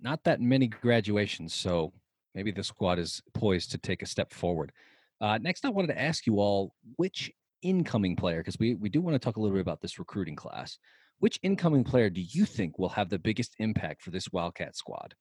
[0.00, 1.54] not that many graduations.
[1.54, 1.92] So
[2.34, 4.72] maybe the squad is poised to take a step forward.
[5.20, 7.30] Uh, next, I wanted to ask you all which
[7.62, 10.36] incoming player, because we we do want to talk a little bit about this recruiting
[10.36, 10.78] class.
[11.18, 15.14] Which incoming player do you think will have the biggest impact for this Wildcat squad?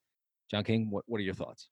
[0.49, 1.69] John King, what, what are your thoughts?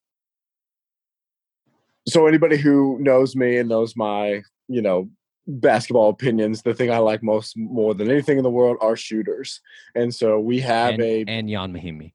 [2.07, 5.09] So anybody who knows me and knows my, you know,
[5.47, 9.61] basketball opinions, the thing I like most more than anything in the world are shooters.
[9.95, 12.13] And so we have and, a and Ian Mahinmi.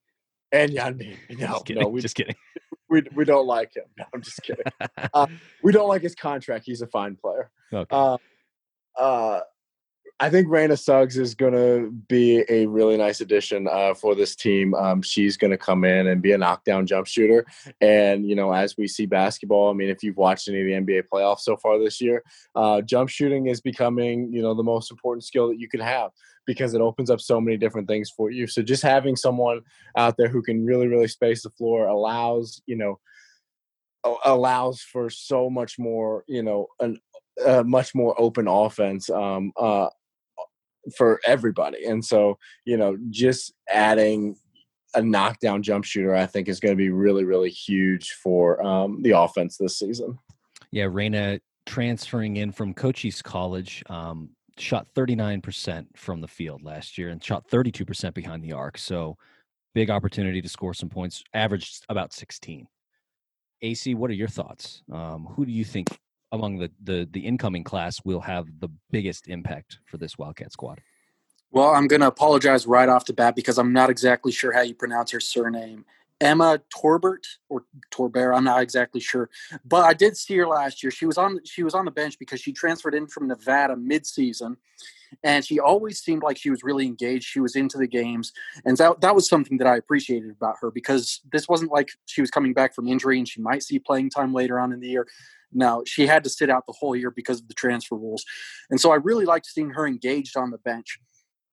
[0.53, 1.39] And Ian Mahinmi.
[1.39, 1.83] No, just kidding.
[1.83, 2.37] no, we, just kidding.
[2.87, 3.85] We, we don't like him.
[3.99, 4.63] No, I'm just kidding.
[5.15, 5.27] uh,
[5.63, 6.65] we don't like his contract.
[6.65, 7.51] He's a fine player.
[7.73, 7.89] Okay.
[7.91, 8.19] Uh,
[8.99, 9.41] uh,
[10.21, 14.37] I think Raina Suggs is going to be a really nice addition uh, for this
[14.37, 14.73] team.
[14.75, 17.45] Um, she's going to come in and be a knockdown jump shooter.
[17.81, 20.93] And, you know, as we see basketball, I mean, if you've watched any of the
[20.95, 22.23] NBA playoffs so far this year,
[22.55, 26.13] uh, jump shooting is becoming, you know, the most important skill that you can have
[26.47, 28.47] because it opens up so many different things for you.
[28.47, 29.63] So just having someone
[29.97, 33.01] out there who can really, really space the floor allows, you know,
[34.25, 37.01] allows for so much more, you know, an,
[37.45, 39.89] a much more open offense um, uh,
[40.97, 41.85] for everybody.
[41.85, 44.37] And so, you know, just adding
[44.95, 49.03] a knockdown jump shooter, I think, is going to be really, really huge for um,
[49.03, 50.19] the offense this season.
[50.71, 57.09] Yeah, Raina transferring in from Cochise College um, shot 39% from the field last year
[57.09, 58.79] and shot 32% behind the arc.
[58.79, 59.17] So
[59.75, 62.67] big opportunity to score some points, averaged about 16.
[63.63, 64.83] AC, what are your thoughts?
[64.93, 65.99] Um, who do you think
[66.35, 70.81] among the, the the incoming class will have the biggest impact for this Wildcat squad?
[71.51, 74.63] Well, I'm going to apologize right off the bat because I'm not exactly sure how
[74.63, 75.85] you pronounce her surname.
[76.21, 79.31] Emma Torbert or Torbert, I'm not exactly sure,
[79.65, 80.91] but I did see her last year.
[80.91, 84.57] She was on she was on the bench because she transferred in from Nevada midseason,
[85.23, 87.25] and she always seemed like she was really engaged.
[87.25, 88.33] She was into the games,
[88.65, 92.21] and that that was something that I appreciated about her because this wasn't like she
[92.21, 94.89] was coming back from injury and she might see playing time later on in the
[94.89, 95.07] year.
[95.55, 98.25] No, she had to sit out the whole year because of the transfer rules.
[98.71, 100.99] And so I really liked seeing her engaged on the bench.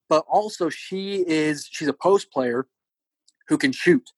[0.08, 2.66] But also she is she's a post player
[3.48, 4.10] who can shoot.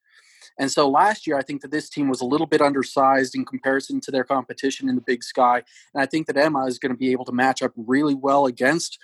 [0.58, 3.44] And so last year I think that this team was a little bit undersized in
[3.44, 5.62] comparison to their competition in the Big Sky.
[5.92, 8.46] And I think that Emma is going to be able to match up really well
[8.46, 8.98] against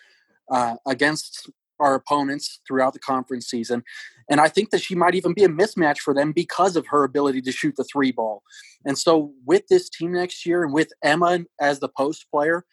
[0.51, 3.83] uh, against our opponents throughout the conference season.
[4.29, 7.03] And I think that she might even be a mismatch for them because of her
[7.03, 8.43] ability to shoot the three ball.
[8.85, 12.65] And so, with this team next year and with Emma as the post player,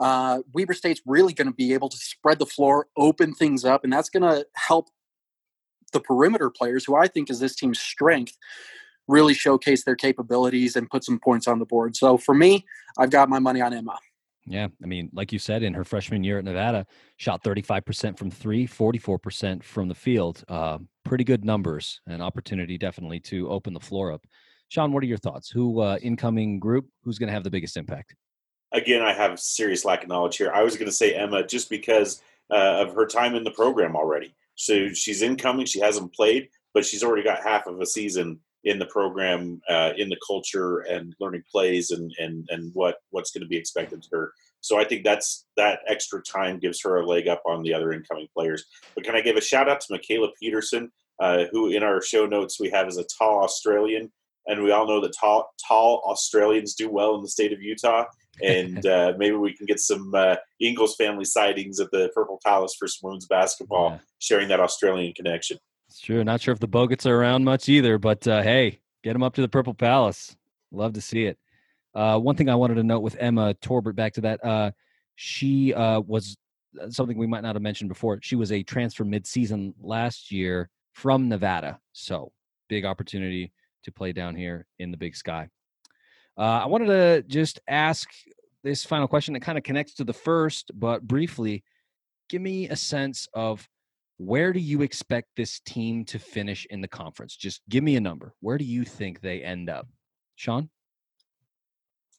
[0.00, 3.84] uh, Weber State's really going to be able to spread the floor, open things up,
[3.84, 4.88] and that's going to help
[5.92, 8.36] the perimeter players, who I think is this team's strength,
[9.06, 11.94] really showcase their capabilities and put some points on the board.
[11.94, 12.64] So, for me,
[12.98, 13.98] I've got my money on Emma.
[14.46, 14.68] Yeah.
[14.82, 18.66] I mean, like you said, in her freshman year at Nevada, shot 35% from three,
[18.66, 20.44] 44% from the field.
[20.48, 24.24] Uh, pretty good numbers and opportunity definitely to open the floor up.
[24.68, 25.50] Sean, what are your thoughts?
[25.50, 26.86] Who uh, incoming group?
[27.02, 28.14] Who's going to have the biggest impact?
[28.72, 30.50] Again, I have serious lack of knowledge here.
[30.52, 33.96] I was going to say Emma just because uh, of her time in the program
[33.96, 34.34] already.
[34.56, 35.66] So she's incoming.
[35.66, 39.92] She hasn't played, but she's already got half of a season in the program, uh,
[39.96, 43.98] in the culture, and learning plays and and and what what's going to be expected
[43.98, 44.32] of her.
[44.60, 47.92] So I think that's that extra time gives her a leg up on the other
[47.92, 48.64] incoming players.
[48.94, 52.26] But can I give a shout out to Michaela Peterson, uh, who in our show
[52.26, 54.10] notes we have as a tall Australian,
[54.46, 58.06] and we all know that tall tall Australians do well in the state of Utah.
[58.42, 62.74] And uh, maybe we can get some uh, Ingles family sightings at the Purple Palace
[62.78, 63.98] for some women's basketball, yeah.
[64.18, 65.58] sharing that Australian connection.
[65.94, 66.24] It's true.
[66.24, 69.34] Not sure if the Bogats are around much either, but uh, hey, get them up
[69.34, 70.36] to the Purple Palace.
[70.72, 71.38] Love to see it.
[71.94, 74.72] Uh, one thing I wanted to note with Emma Torbert, back to that, uh,
[75.14, 76.36] she uh, was
[76.82, 78.18] uh, something we might not have mentioned before.
[78.22, 82.32] She was a transfer midseason last year from Nevada, so
[82.68, 83.52] big opportunity
[83.84, 85.48] to play down here in the Big Sky.
[86.36, 88.10] Uh, I wanted to just ask
[88.64, 91.62] this final question that kind of connects to the first, but briefly,
[92.28, 93.68] give me a sense of
[94.18, 97.36] where do you expect this team to finish in the conference?
[97.36, 98.34] Just give me a number.
[98.40, 99.88] Where do you think they end up?
[100.36, 100.68] Sean?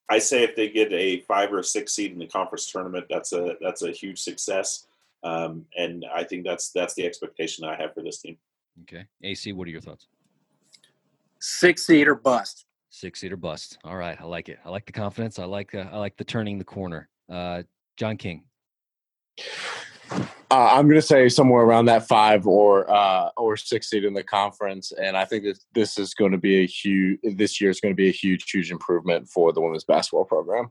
[0.10, 3.34] I say if they get a five or six seed in the conference tournament, that's
[3.34, 4.86] a that's a huge success.
[5.24, 8.38] Um, and I think that's that's the expectation I have for this team.
[8.84, 10.08] Okay, AC, what are your thoughts?
[11.40, 12.66] Six seed or bust.
[12.90, 13.80] Six seed or bust.
[13.84, 14.60] All right, I like it.
[14.64, 15.40] I like the confidence.
[15.40, 17.10] I like uh, I like the turning the corner.
[17.30, 17.64] Uh,
[17.98, 18.44] John King.
[20.12, 24.14] Uh, I'm going to say somewhere around that five or uh, or six seed in
[24.14, 27.20] the conference, and I think that this is going to be a huge.
[27.24, 30.70] This year is going to be a huge, huge improvement for the women's basketball program.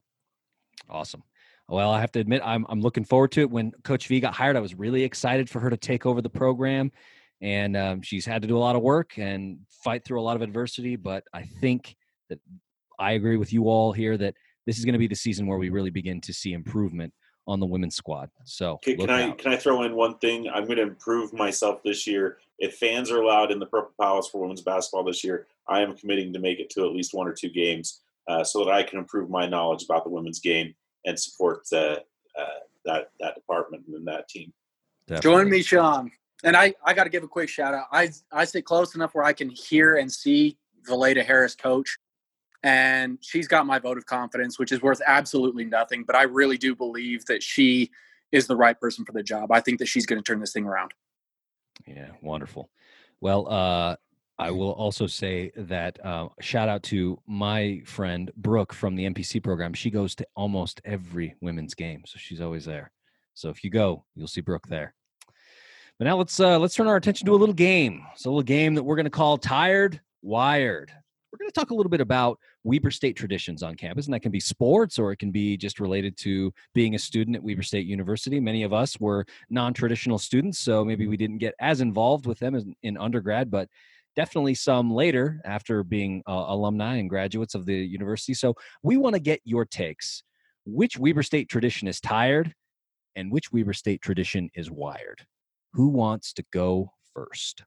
[0.88, 1.22] Awesome.
[1.68, 3.50] Well, I have to admit, I'm I'm looking forward to it.
[3.50, 6.30] When Coach V got hired, I was really excited for her to take over the
[6.30, 6.92] program,
[7.40, 10.36] and um, she's had to do a lot of work and fight through a lot
[10.36, 10.96] of adversity.
[10.96, 11.96] But I think
[12.28, 12.38] that
[12.98, 14.34] I agree with you all here that
[14.66, 17.12] this is going to be the season where we really begin to see improvement
[17.46, 18.30] on the women's squad.
[18.44, 20.48] So can, can I can I throw in one thing?
[20.48, 22.38] I'm going to improve myself this year.
[22.58, 25.96] If fans are allowed in the Purple Palace for women's basketball this year, I am
[25.96, 28.82] committing to make it to at least one or two games uh, so that I
[28.82, 31.96] can improve my knowledge about the women's game and support uh,
[32.38, 34.52] uh, that that department and that team.
[35.06, 35.30] Definitely.
[35.30, 36.10] Join me, Sean.
[36.44, 37.86] And I, I got to give a quick shout out.
[37.92, 41.98] I I sit close enough where I can hear and see Velaida Harris coach
[42.64, 46.02] and she's got my vote of confidence, which is worth absolutely nothing.
[46.02, 47.90] But I really do believe that she
[48.32, 49.52] is the right person for the job.
[49.52, 50.94] I think that she's going to turn this thing around.
[51.86, 52.70] Yeah, wonderful.
[53.20, 53.96] Well, uh,
[54.38, 59.44] I will also say that uh, shout out to my friend Brooke from the NPC
[59.44, 59.74] program.
[59.74, 62.90] She goes to almost every women's game, so she's always there.
[63.34, 64.94] So if you go, you'll see Brooke there.
[65.98, 68.06] But now let's uh, let's turn our attention to a little game.
[68.14, 70.90] It's a little game that we're going to call Tired Wired
[71.34, 74.20] we're going to talk a little bit about Weber State traditions on campus, and that
[74.20, 77.64] can be sports or it can be just related to being a student at Weber
[77.64, 78.38] State University.
[78.38, 82.38] Many of us were non traditional students, so maybe we didn't get as involved with
[82.38, 83.68] them in, in undergrad, but
[84.14, 88.32] definitely some later after being uh, alumni and graduates of the university.
[88.32, 90.22] So we want to get your takes.
[90.66, 92.54] Which Weber State tradition is tired
[93.16, 95.26] and which Weber State tradition is wired?
[95.72, 97.64] Who wants to go first?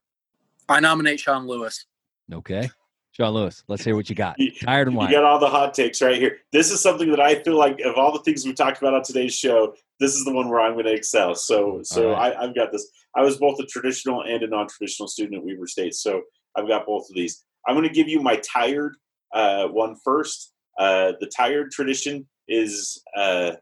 [0.70, 1.84] I nominate Sean Lewis.
[2.32, 2.70] Okay.
[3.18, 4.36] Sean Lewis, let's hear what you got.
[4.62, 5.10] Tired and wired.
[5.10, 6.38] You got all the hot takes right here.
[6.52, 9.02] This is something that I feel like of all the things we talked about on
[9.02, 11.34] today's show, this is the one where I'm going to excel.
[11.34, 12.36] So, so right.
[12.36, 12.88] I, have got this.
[13.16, 16.22] I was both a traditional and a non-traditional student at Weber State, so
[16.54, 17.44] I've got both of these.
[17.66, 18.94] I'm going to give you my tired
[19.34, 20.52] uh, one first.
[20.78, 23.52] Uh, the tired tradition is uh,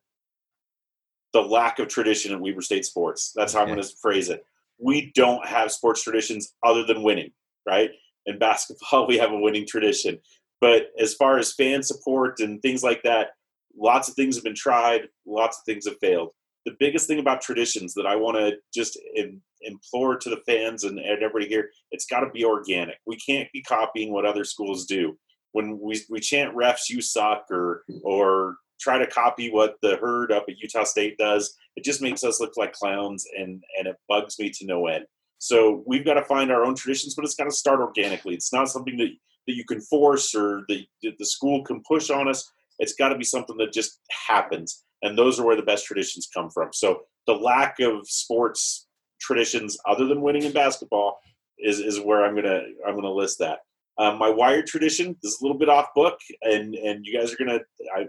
[1.33, 3.33] the lack of tradition in Weber State sports.
[3.35, 3.71] That's how okay.
[3.71, 4.45] I'm going to phrase it.
[4.79, 7.31] We don't have sports traditions other than winning,
[7.67, 7.91] right?
[8.27, 10.19] In basketball, we have a winning tradition.
[10.61, 13.31] But as far as fan support and things like that,
[13.79, 16.31] lots of things have been tried, lots of things have failed.
[16.65, 20.85] The biggest thing about traditions that I want to just Im- implore to the fans
[20.85, 22.97] and, and everybody here, it's got to be organic.
[23.07, 25.17] We can't be copying what other schools do.
[25.53, 30.33] When we, we chant refs, you suck, or, or try to copy what the herd
[30.33, 33.97] up at Utah State does, it just makes us look like clowns and, and it
[34.09, 35.07] bugs me to no end.
[35.39, 38.35] So we've got to find our own traditions, but it's got to start organically.
[38.35, 39.11] It's not something that,
[39.47, 42.51] that you can force or the, the school can push on us.
[42.79, 44.85] It's got to be something that just happens.
[45.03, 46.71] And those are where the best traditions come from.
[46.73, 48.87] So the lack of sports
[49.21, 51.19] traditions other than winning in basketball
[51.59, 53.61] is, is where I'm gonna I'm gonna list that.
[53.99, 57.37] Um, my wired tradition is a little bit off book, and and you guys are
[57.37, 57.61] gonna
[57.95, 58.07] I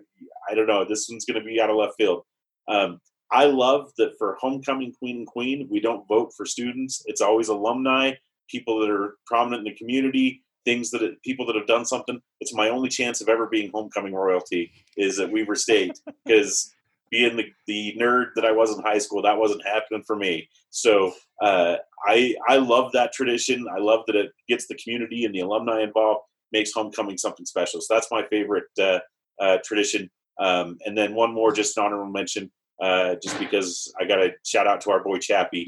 [0.49, 2.23] I don't know this one's gonna be out of left field.
[2.67, 2.99] Um,
[3.31, 7.03] I love that for homecoming queen and queen, we don't vote for students.
[7.05, 8.13] It's always alumni,
[8.49, 12.19] people that are prominent in the community, things that it, people that have done something.
[12.39, 16.73] It's my only chance of ever being homecoming royalty is at Weber State because
[17.09, 20.49] being the, the nerd that I was in high school, that wasn't happening for me.
[20.69, 23.65] So uh, I I love that tradition.
[23.73, 27.81] I love that it gets the community and the alumni involved, makes homecoming something special.
[27.81, 28.99] So that's my favorite uh,
[29.39, 30.09] uh, tradition.
[30.39, 34.31] Um, and then one more, just an honorable mention uh, just because I got to
[34.45, 35.67] shout out to our boy Chappie.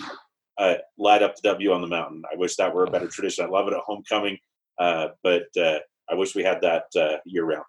[0.57, 2.21] Uh, light up the W on the mountain.
[2.29, 3.45] I wish that were a better tradition.
[3.45, 4.37] I love it at homecoming,
[4.77, 5.79] uh, but uh,
[6.09, 7.63] I wish we had that uh, year round.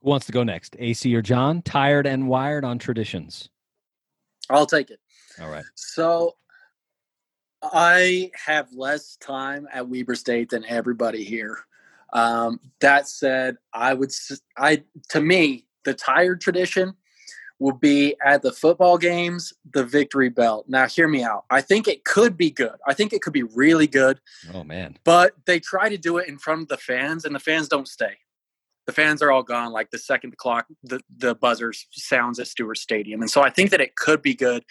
[0.00, 0.76] Who wants to go next?
[0.78, 1.60] AC or John?
[1.62, 3.48] Tired and wired on traditions.
[4.48, 5.00] I'll take it.
[5.40, 5.64] All right.
[5.74, 6.36] So
[7.62, 11.58] I have less time at Weber State than everybody here.
[12.12, 14.12] Um, that said, I would
[14.56, 16.94] I to me the tired tradition
[17.64, 20.66] will be at the football games, the victory belt.
[20.68, 21.46] Now, hear me out.
[21.48, 22.74] I think it could be good.
[22.86, 24.20] I think it could be really good.
[24.52, 24.98] Oh, man.
[25.02, 27.88] But they try to do it in front of the fans, and the fans don't
[27.88, 28.18] stay.
[28.86, 32.48] The fans are all gone like the second the clock, the, the buzzer sounds at
[32.48, 33.22] Stewart Stadium.
[33.22, 34.62] And so I think that it could be good,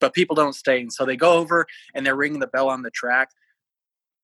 [0.00, 0.80] but people don't stay.
[0.80, 1.64] And so they go over
[1.94, 3.28] and they're ringing the bell on the track,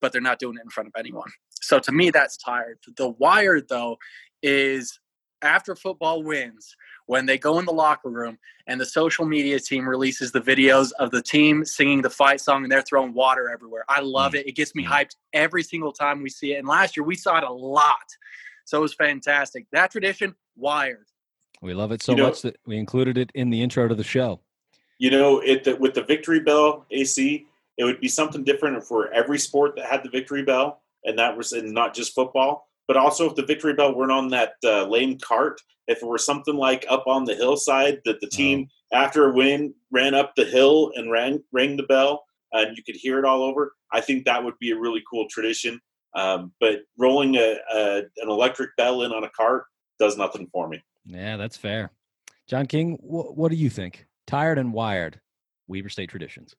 [0.00, 1.30] but they're not doing it in front of anyone.
[1.50, 2.78] So to me, that's tired.
[2.96, 3.96] The wired, though,
[4.42, 4.98] is
[5.40, 6.74] after football wins,
[7.09, 10.92] when they go in the locker room and the social media team releases the videos
[10.98, 13.82] of the team singing the fight song and they're throwing water everywhere.
[13.88, 14.40] I love mm.
[14.40, 14.46] it.
[14.46, 14.88] It gets me mm.
[14.88, 16.59] hyped every single time we see it.
[16.59, 17.96] And last year we saw it a lot.
[18.66, 19.66] So it was fantastic.
[19.72, 21.06] That tradition, wired.
[21.62, 23.94] We love it so you know, much that we included it in the intro to
[23.94, 24.40] the show.
[24.98, 27.46] You know, it the, with the victory bell AC,
[27.78, 31.36] it would be something different for every sport that had the victory bell, and that
[31.36, 32.67] was and not just football.
[32.89, 36.18] But also, if the victory bell weren't on that uh, lame cart, if it were
[36.18, 40.45] something like up on the hillside that the team after a win ran up the
[40.47, 44.24] hill and rang rang the bell, and you could hear it all over, I think
[44.24, 45.80] that would be a really cool tradition.
[46.14, 49.64] Um, but rolling a, a an electric bell in on a cart
[50.01, 50.82] does nothing for me.
[51.05, 51.91] Yeah, that's fair.
[52.47, 54.07] John King, wh- what do you think?
[54.26, 55.20] Tired and wired,
[55.66, 56.57] Weber State traditions.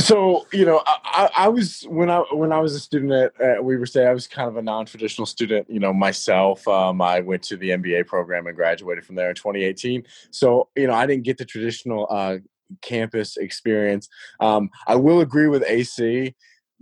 [0.00, 3.64] So you know, I, I was when I when I was a student at, at
[3.64, 5.68] Weber State, I was kind of a non-traditional student.
[5.68, 9.34] You know, myself, um, I went to the MBA program and graduated from there in
[9.34, 10.04] 2018.
[10.30, 12.38] So you know, I didn't get the traditional uh,
[12.80, 14.08] campus experience.
[14.38, 16.34] Um, I will agree with AC.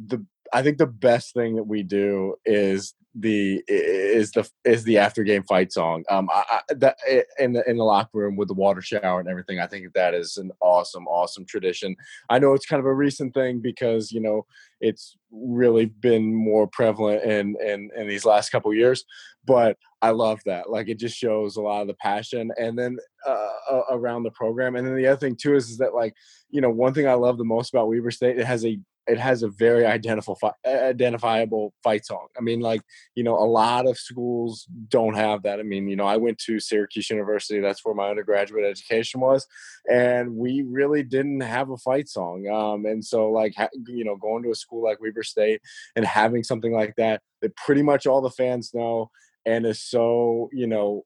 [0.07, 4.99] The I think the best thing that we do is the is the is the
[4.99, 6.05] after game fight song.
[6.11, 6.97] Um, I, I, that
[7.39, 9.59] in the in the locker room with the water shower and everything.
[9.59, 11.97] I think that is an awesome, awesome tradition.
[12.29, 14.45] I know it's kind of a recent thing because you know
[14.81, 19.05] it's really been more prevalent in in in these last couple years,
[19.47, 20.69] but I love that.
[20.69, 24.77] Like it just shows a lot of the passion, and then uh, around the program.
[24.77, 26.15] And then the other thing too is, is that like
[26.51, 29.19] you know one thing I love the most about Weber State, it has a it
[29.19, 32.27] has a very identifiable fight song.
[32.37, 32.83] I mean, like
[33.15, 35.61] you know, a lot of schools don't have that.
[35.61, 37.61] I mean, you know, I went to Syracuse University.
[37.61, 39.47] That's where my undergraduate education was,
[39.91, 42.49] and we really didn't have a fight song.
[42.49, 43.55] Um, and so, like,
[43.87, 45.61] you know, going to a school like Weber State
[45.95, 49.11] and having something like that that pretty much all the fans know
[49.45, 51.05] and is so you know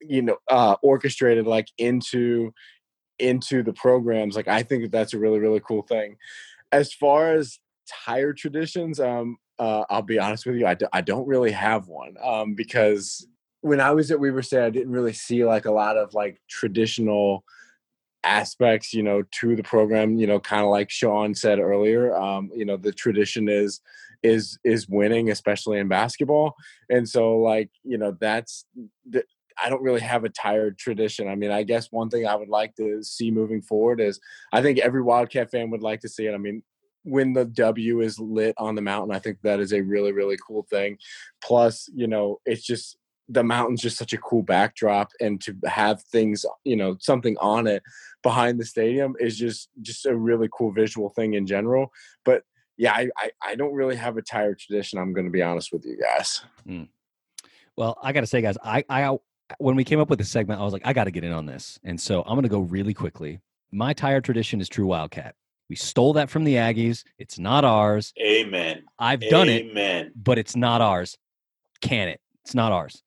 [0.00, 2.52] you know uh orchestrated like into
[3.18, 6.16] into the programs like i think that that's a really really cool thing
[6.72, 7.58] as far as
[7.88, 11.88] tire traditions, um, uh, I'll be honest with you, I d- I don't really have
[11.88, 13.26] one um, because
[13.60, 16.40] when I was at Weber State, I didn't really see like a lot of like
[16.48, 17.44] traditional
[18.24, 20.16] aspects, you know, to the program.
[20.16, 23.80] You know, kind of like Sean said earlier, um, you know, the tradition is
[24.22, 26.54] is is winning, especially in basketball,
[26.88, 28.64] and so like you know that's
[29.62, 31.28] I don't really have a tired tradition.
[31.28, 34.20] I mean, I guess one thing I would like to see moving forward is
[34.52, 36.34] I think every Wildcat fan would like to see it.
[36.34, 36.62] I mean,
[37.04, 40.36] when the W is lit on the mountain, I think that is a really, really
[40.46, 40.98] cool thing.
[41.42, 42.96] Plus, you know, it's just
[43.28, 47.66] the mountain's just such a cool backdrop and to have things, you know, something on
[47.66, 47.82] it
[48.22, 51.92] behind the stadium is just just a really cool visual thing in general.
[52.24, 52.42] But
[52.76, 54.98] yeah, I, I, I don't really have a tired tradition.
[54.98, 56.42] I'm going to be honest with you guys.
[56.66, 56.88] Mm.
[57.76, 59.16] Well, I got to say, guys, I, I
[59.58, 61.32] when we came up with the segment, I was like, I got to get in
[61.32, 61.78] on this.
[61.84, 63.40] And so I'm going to go really quickly.
[63.72, 65.34] My tire tradition is True Wildcat.
[65.68, 67.04] We stole that from the Aggies.
[67.18, 68.12] It's not ours.
[68.20, 68.82] Amen.
[68.98, 69.66] I've done Amen.
[69.66, 70.12] it, Amen.
[70.16, 71.16] but it's not ours.
[71.80, 72.20] Can it?
[72.44, 73.02] It's not ours.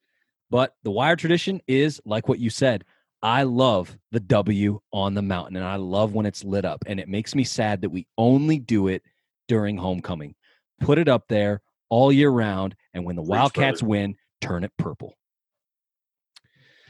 [0.50, 2.86] But the wire tradition is like what you said.
[3.22, 6.84] I love the W on the mountain and I love when it's lit up.
[6.86, 9.02] And it makes me sad that we only do it
[9.48, 10.36] during homecoming.
[10.80, 12.76] Put it up there all year round.
[12.94, 15.18] And when the Wildcats win, turn it purple.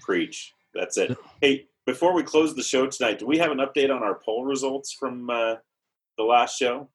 [0.04, 0.54] Preach.
[0.74, 1.18] That's it.
[1.42, 4.46] Hey, before we close the show tonight, do we have an update on our poll
[4.46, 5.56] results from uh,
[6.18, 6.90] the last show?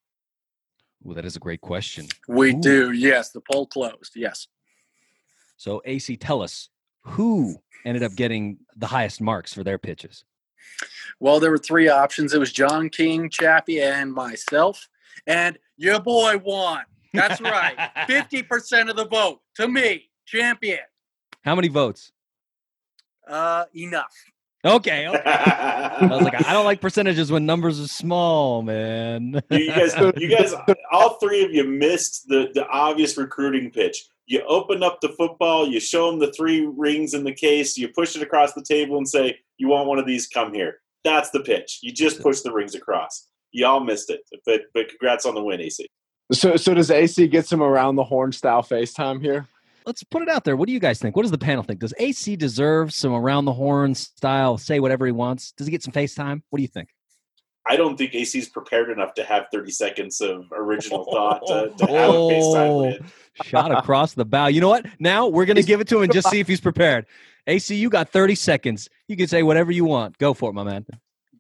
[1.03, 2.07] Well, that is a great question.
[2.29, 2.61] We Ooh.
[2.61, 2.93] do.
[2.93, 4.13] Yes, the poll closed.
[4.15, 4.47] Yes.
[5.57, 6.71] So, AC, tell us
[7.03, 10.25] who ended up getting the highest marks for their pitches.
[11.21, 12.33] Well, there were three options.
[12.33, 14.89] It was John King, Chappie, and myself.
[15.27, 16.85] And your boy won.
[17.13, 17.77] That's right.
[18.09, 20.81] 50% of the vote to me, champion.
[21.43, 22.13] How many votes?
[23.29, 24.15] Uh, enough.
[24.65, 25.07] Okay.
[25.07, 25.23] okay.
[25.25, 29.41] I was like, I don't like percentages when numbers are small, man.
[29.51, 30.53] you guys, you guys,
[30.91, 34.07] all three of you missed the the obvious recruiting pitch.
[34.27, 37.89] You open up the football, you show them the three rings in the case, you
[37.89, 40.27] push it across the table, and say, "You want one of these?
[40.27, 41.79] Come here." That's the pitch.
[41.83, 43.29] You just push the rings across.
[43.53, 45.87] You all missed it, but but congrats on the win, AC.
[46.33, 49.47] So so does AC get some around the horn style FaceTime here?
[49.89, 50.55] Let's put it out there.
[50.55, 51.17] What do you guys think?
[51.17, 51.81] What does the panel think?
[51.81, 55.53] Does AC deserve some around the horn style, say whatever he wants?
[55.53, 56.43] Does he get some FaceTime?
[56.51, 56.91] What do you think?
[57.67, 61.73] I don't think AC is prepared enough to have 30 seconds of original thought to,
[61.79, 63.13] to have oh, a FaceTime with.
[63.45, 64.47] Shot across the bow.
[64.47, 64.87] You know what?
[65.01, 67.07] Now we're going to give it to him and just see if he's prepared.
[67.47, 68.89] AC, you got 30 seconds.
[69.09, 70.19] You can say whatever you want.
[70.19, 70.85] Go for it, my man.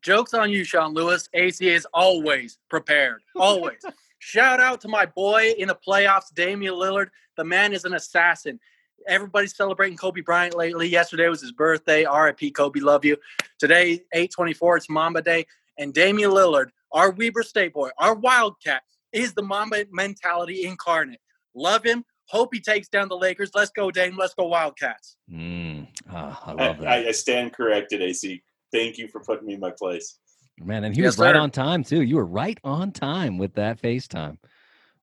[0.00, 1.28] Joke's on you, Sean Lewis.
[1.34, 3.20] AC is always prepared.
[3.36, 3.80] Always.
[4.18, 7.08] Shout out to my boy in the playoffs, Damian Lillard.
[7.36, 8.58] The man is an assassin.
[9.06, 10.88] Everybody's celebrating Kobe Bryant lately.
[10.88, 12.04] Yesterday was his birthday.
[12.04, 13.16] RIP Kobe, love you.
[13.58, 15.46] Today, 824, it's Mamba Day.
[15.78, 21.20] And Damian Lillard, our Weber State boy, our Wildcat, is the Mamba mentality incarnate.
[21.54, 22.04] Love him.
[22.26, 23.52] Hope he takes down the Lakers.
[23.54, 24.16] Let's go, Dame.
[24.18, 25.16] Let's go, Wildcats.
[25.32, 26.88] Mm, oh, I love that.
[26.88, 28.42] I, I stand corrected, AC.
[28.72, 30.18] Thank you for putting me in my place.
[30.64, 31.40] Man, and he Yes, was right sir.
[31.40, 32.02] on time too.
[32.02, 34.38] You were right on time with that FaceTime.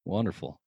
[0.03, 0.59] Wonderful.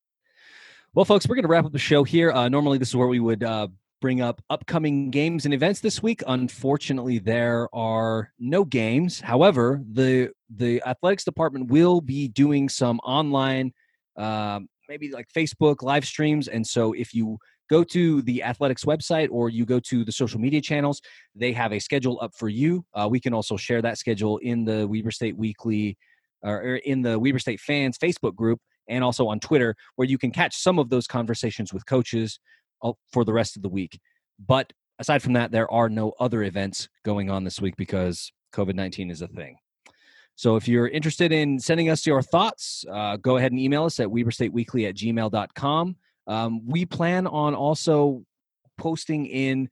[0.94, 2.32] Well, folks, we're going to wrap up the show here.
[2.32, 3.68] Uh, normally, this is where we would uh,
[4.00, 6.22] bring up upcoming games and events this week.
[6.26, 9.20] Unfortunately, there are no games.
[9.20, 13.72] However, the the athletics department will be doing some online,
[14.16, 16.48] um, maybe like Facebook live streams.
[16.48, 20.40] And so, if you go to the athletics website or you go to the social
[20.40, 21.00] media channels,
[21.34, 22.84] they have a schedule up for you.
[22.94, 25.96] Uh, we can also share that schedule in the Weber State Weekly
[26.42, 30.18] or or in the Weber State fans Facebook group and also on Twitter, where you
[30.18, 32.40] can catch some of those conversations with coaches
[33.12, 34.00] for the rest of the week.
[34.46, 38.74] But aside from that, there are no other events going on this week because COVID
[38.74, 39.58] 19 is a thing.
[40.36, 43.98] So if you're interested in sending us your thoughts, uh, go ahead and email us
[43.98, 45.96] at weberstateweekly at gmail.com.
[46.28, 48.22] Um, we plan on also
[48.76, 49.68] posting in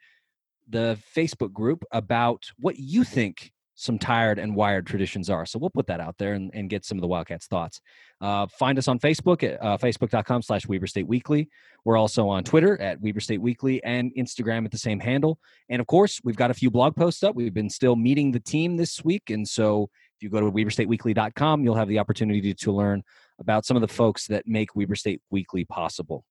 [0.69, 5.45] the Facebook group about what you think some tired and wired traditions are.
[5.45, 7.83] So we'll put that out there and, and get some of the Wildcats' thoughts.
[8.23, 11.51] Uh, find us on Facebook at uh, facebook.com slash Weber State Weekly.
[11.85, 15.39] We're also on Twitter at Weber State Weekly and Instagram at the same handle.
[15.69, 17.37] And of course, we've got a few blog posts up.
[17.37, 19.29] We've been still meeting the team this week.
[19.29, 23.03] And so if you go to weberstateweekly.com, you'll have the opportunity to learn
[23.39, 26.25] about some of the folks that make Weber State Weekly possible.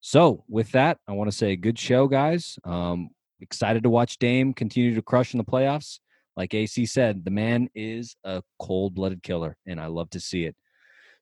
[0.00, 2.58] So with that, I want to say good show, guys.
[2.64, 5.98] Um, excited to watch Dame continue to crush in the playoffs.
[6.36, 10.44] Like AC said, the man is a cold blooded killer, and I love to see
[10.44, 10.54] it.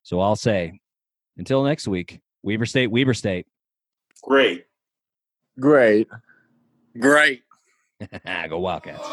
[0.03, 0.81] So I'll say,
[1.39, 3.47] until next week, Weber State, Weber State.
[4.23, 4.65] Great.
[5.59, 6.09] Great.
[6.99, 7.43] Great.
[8.49, 9.09] Go Wildcats.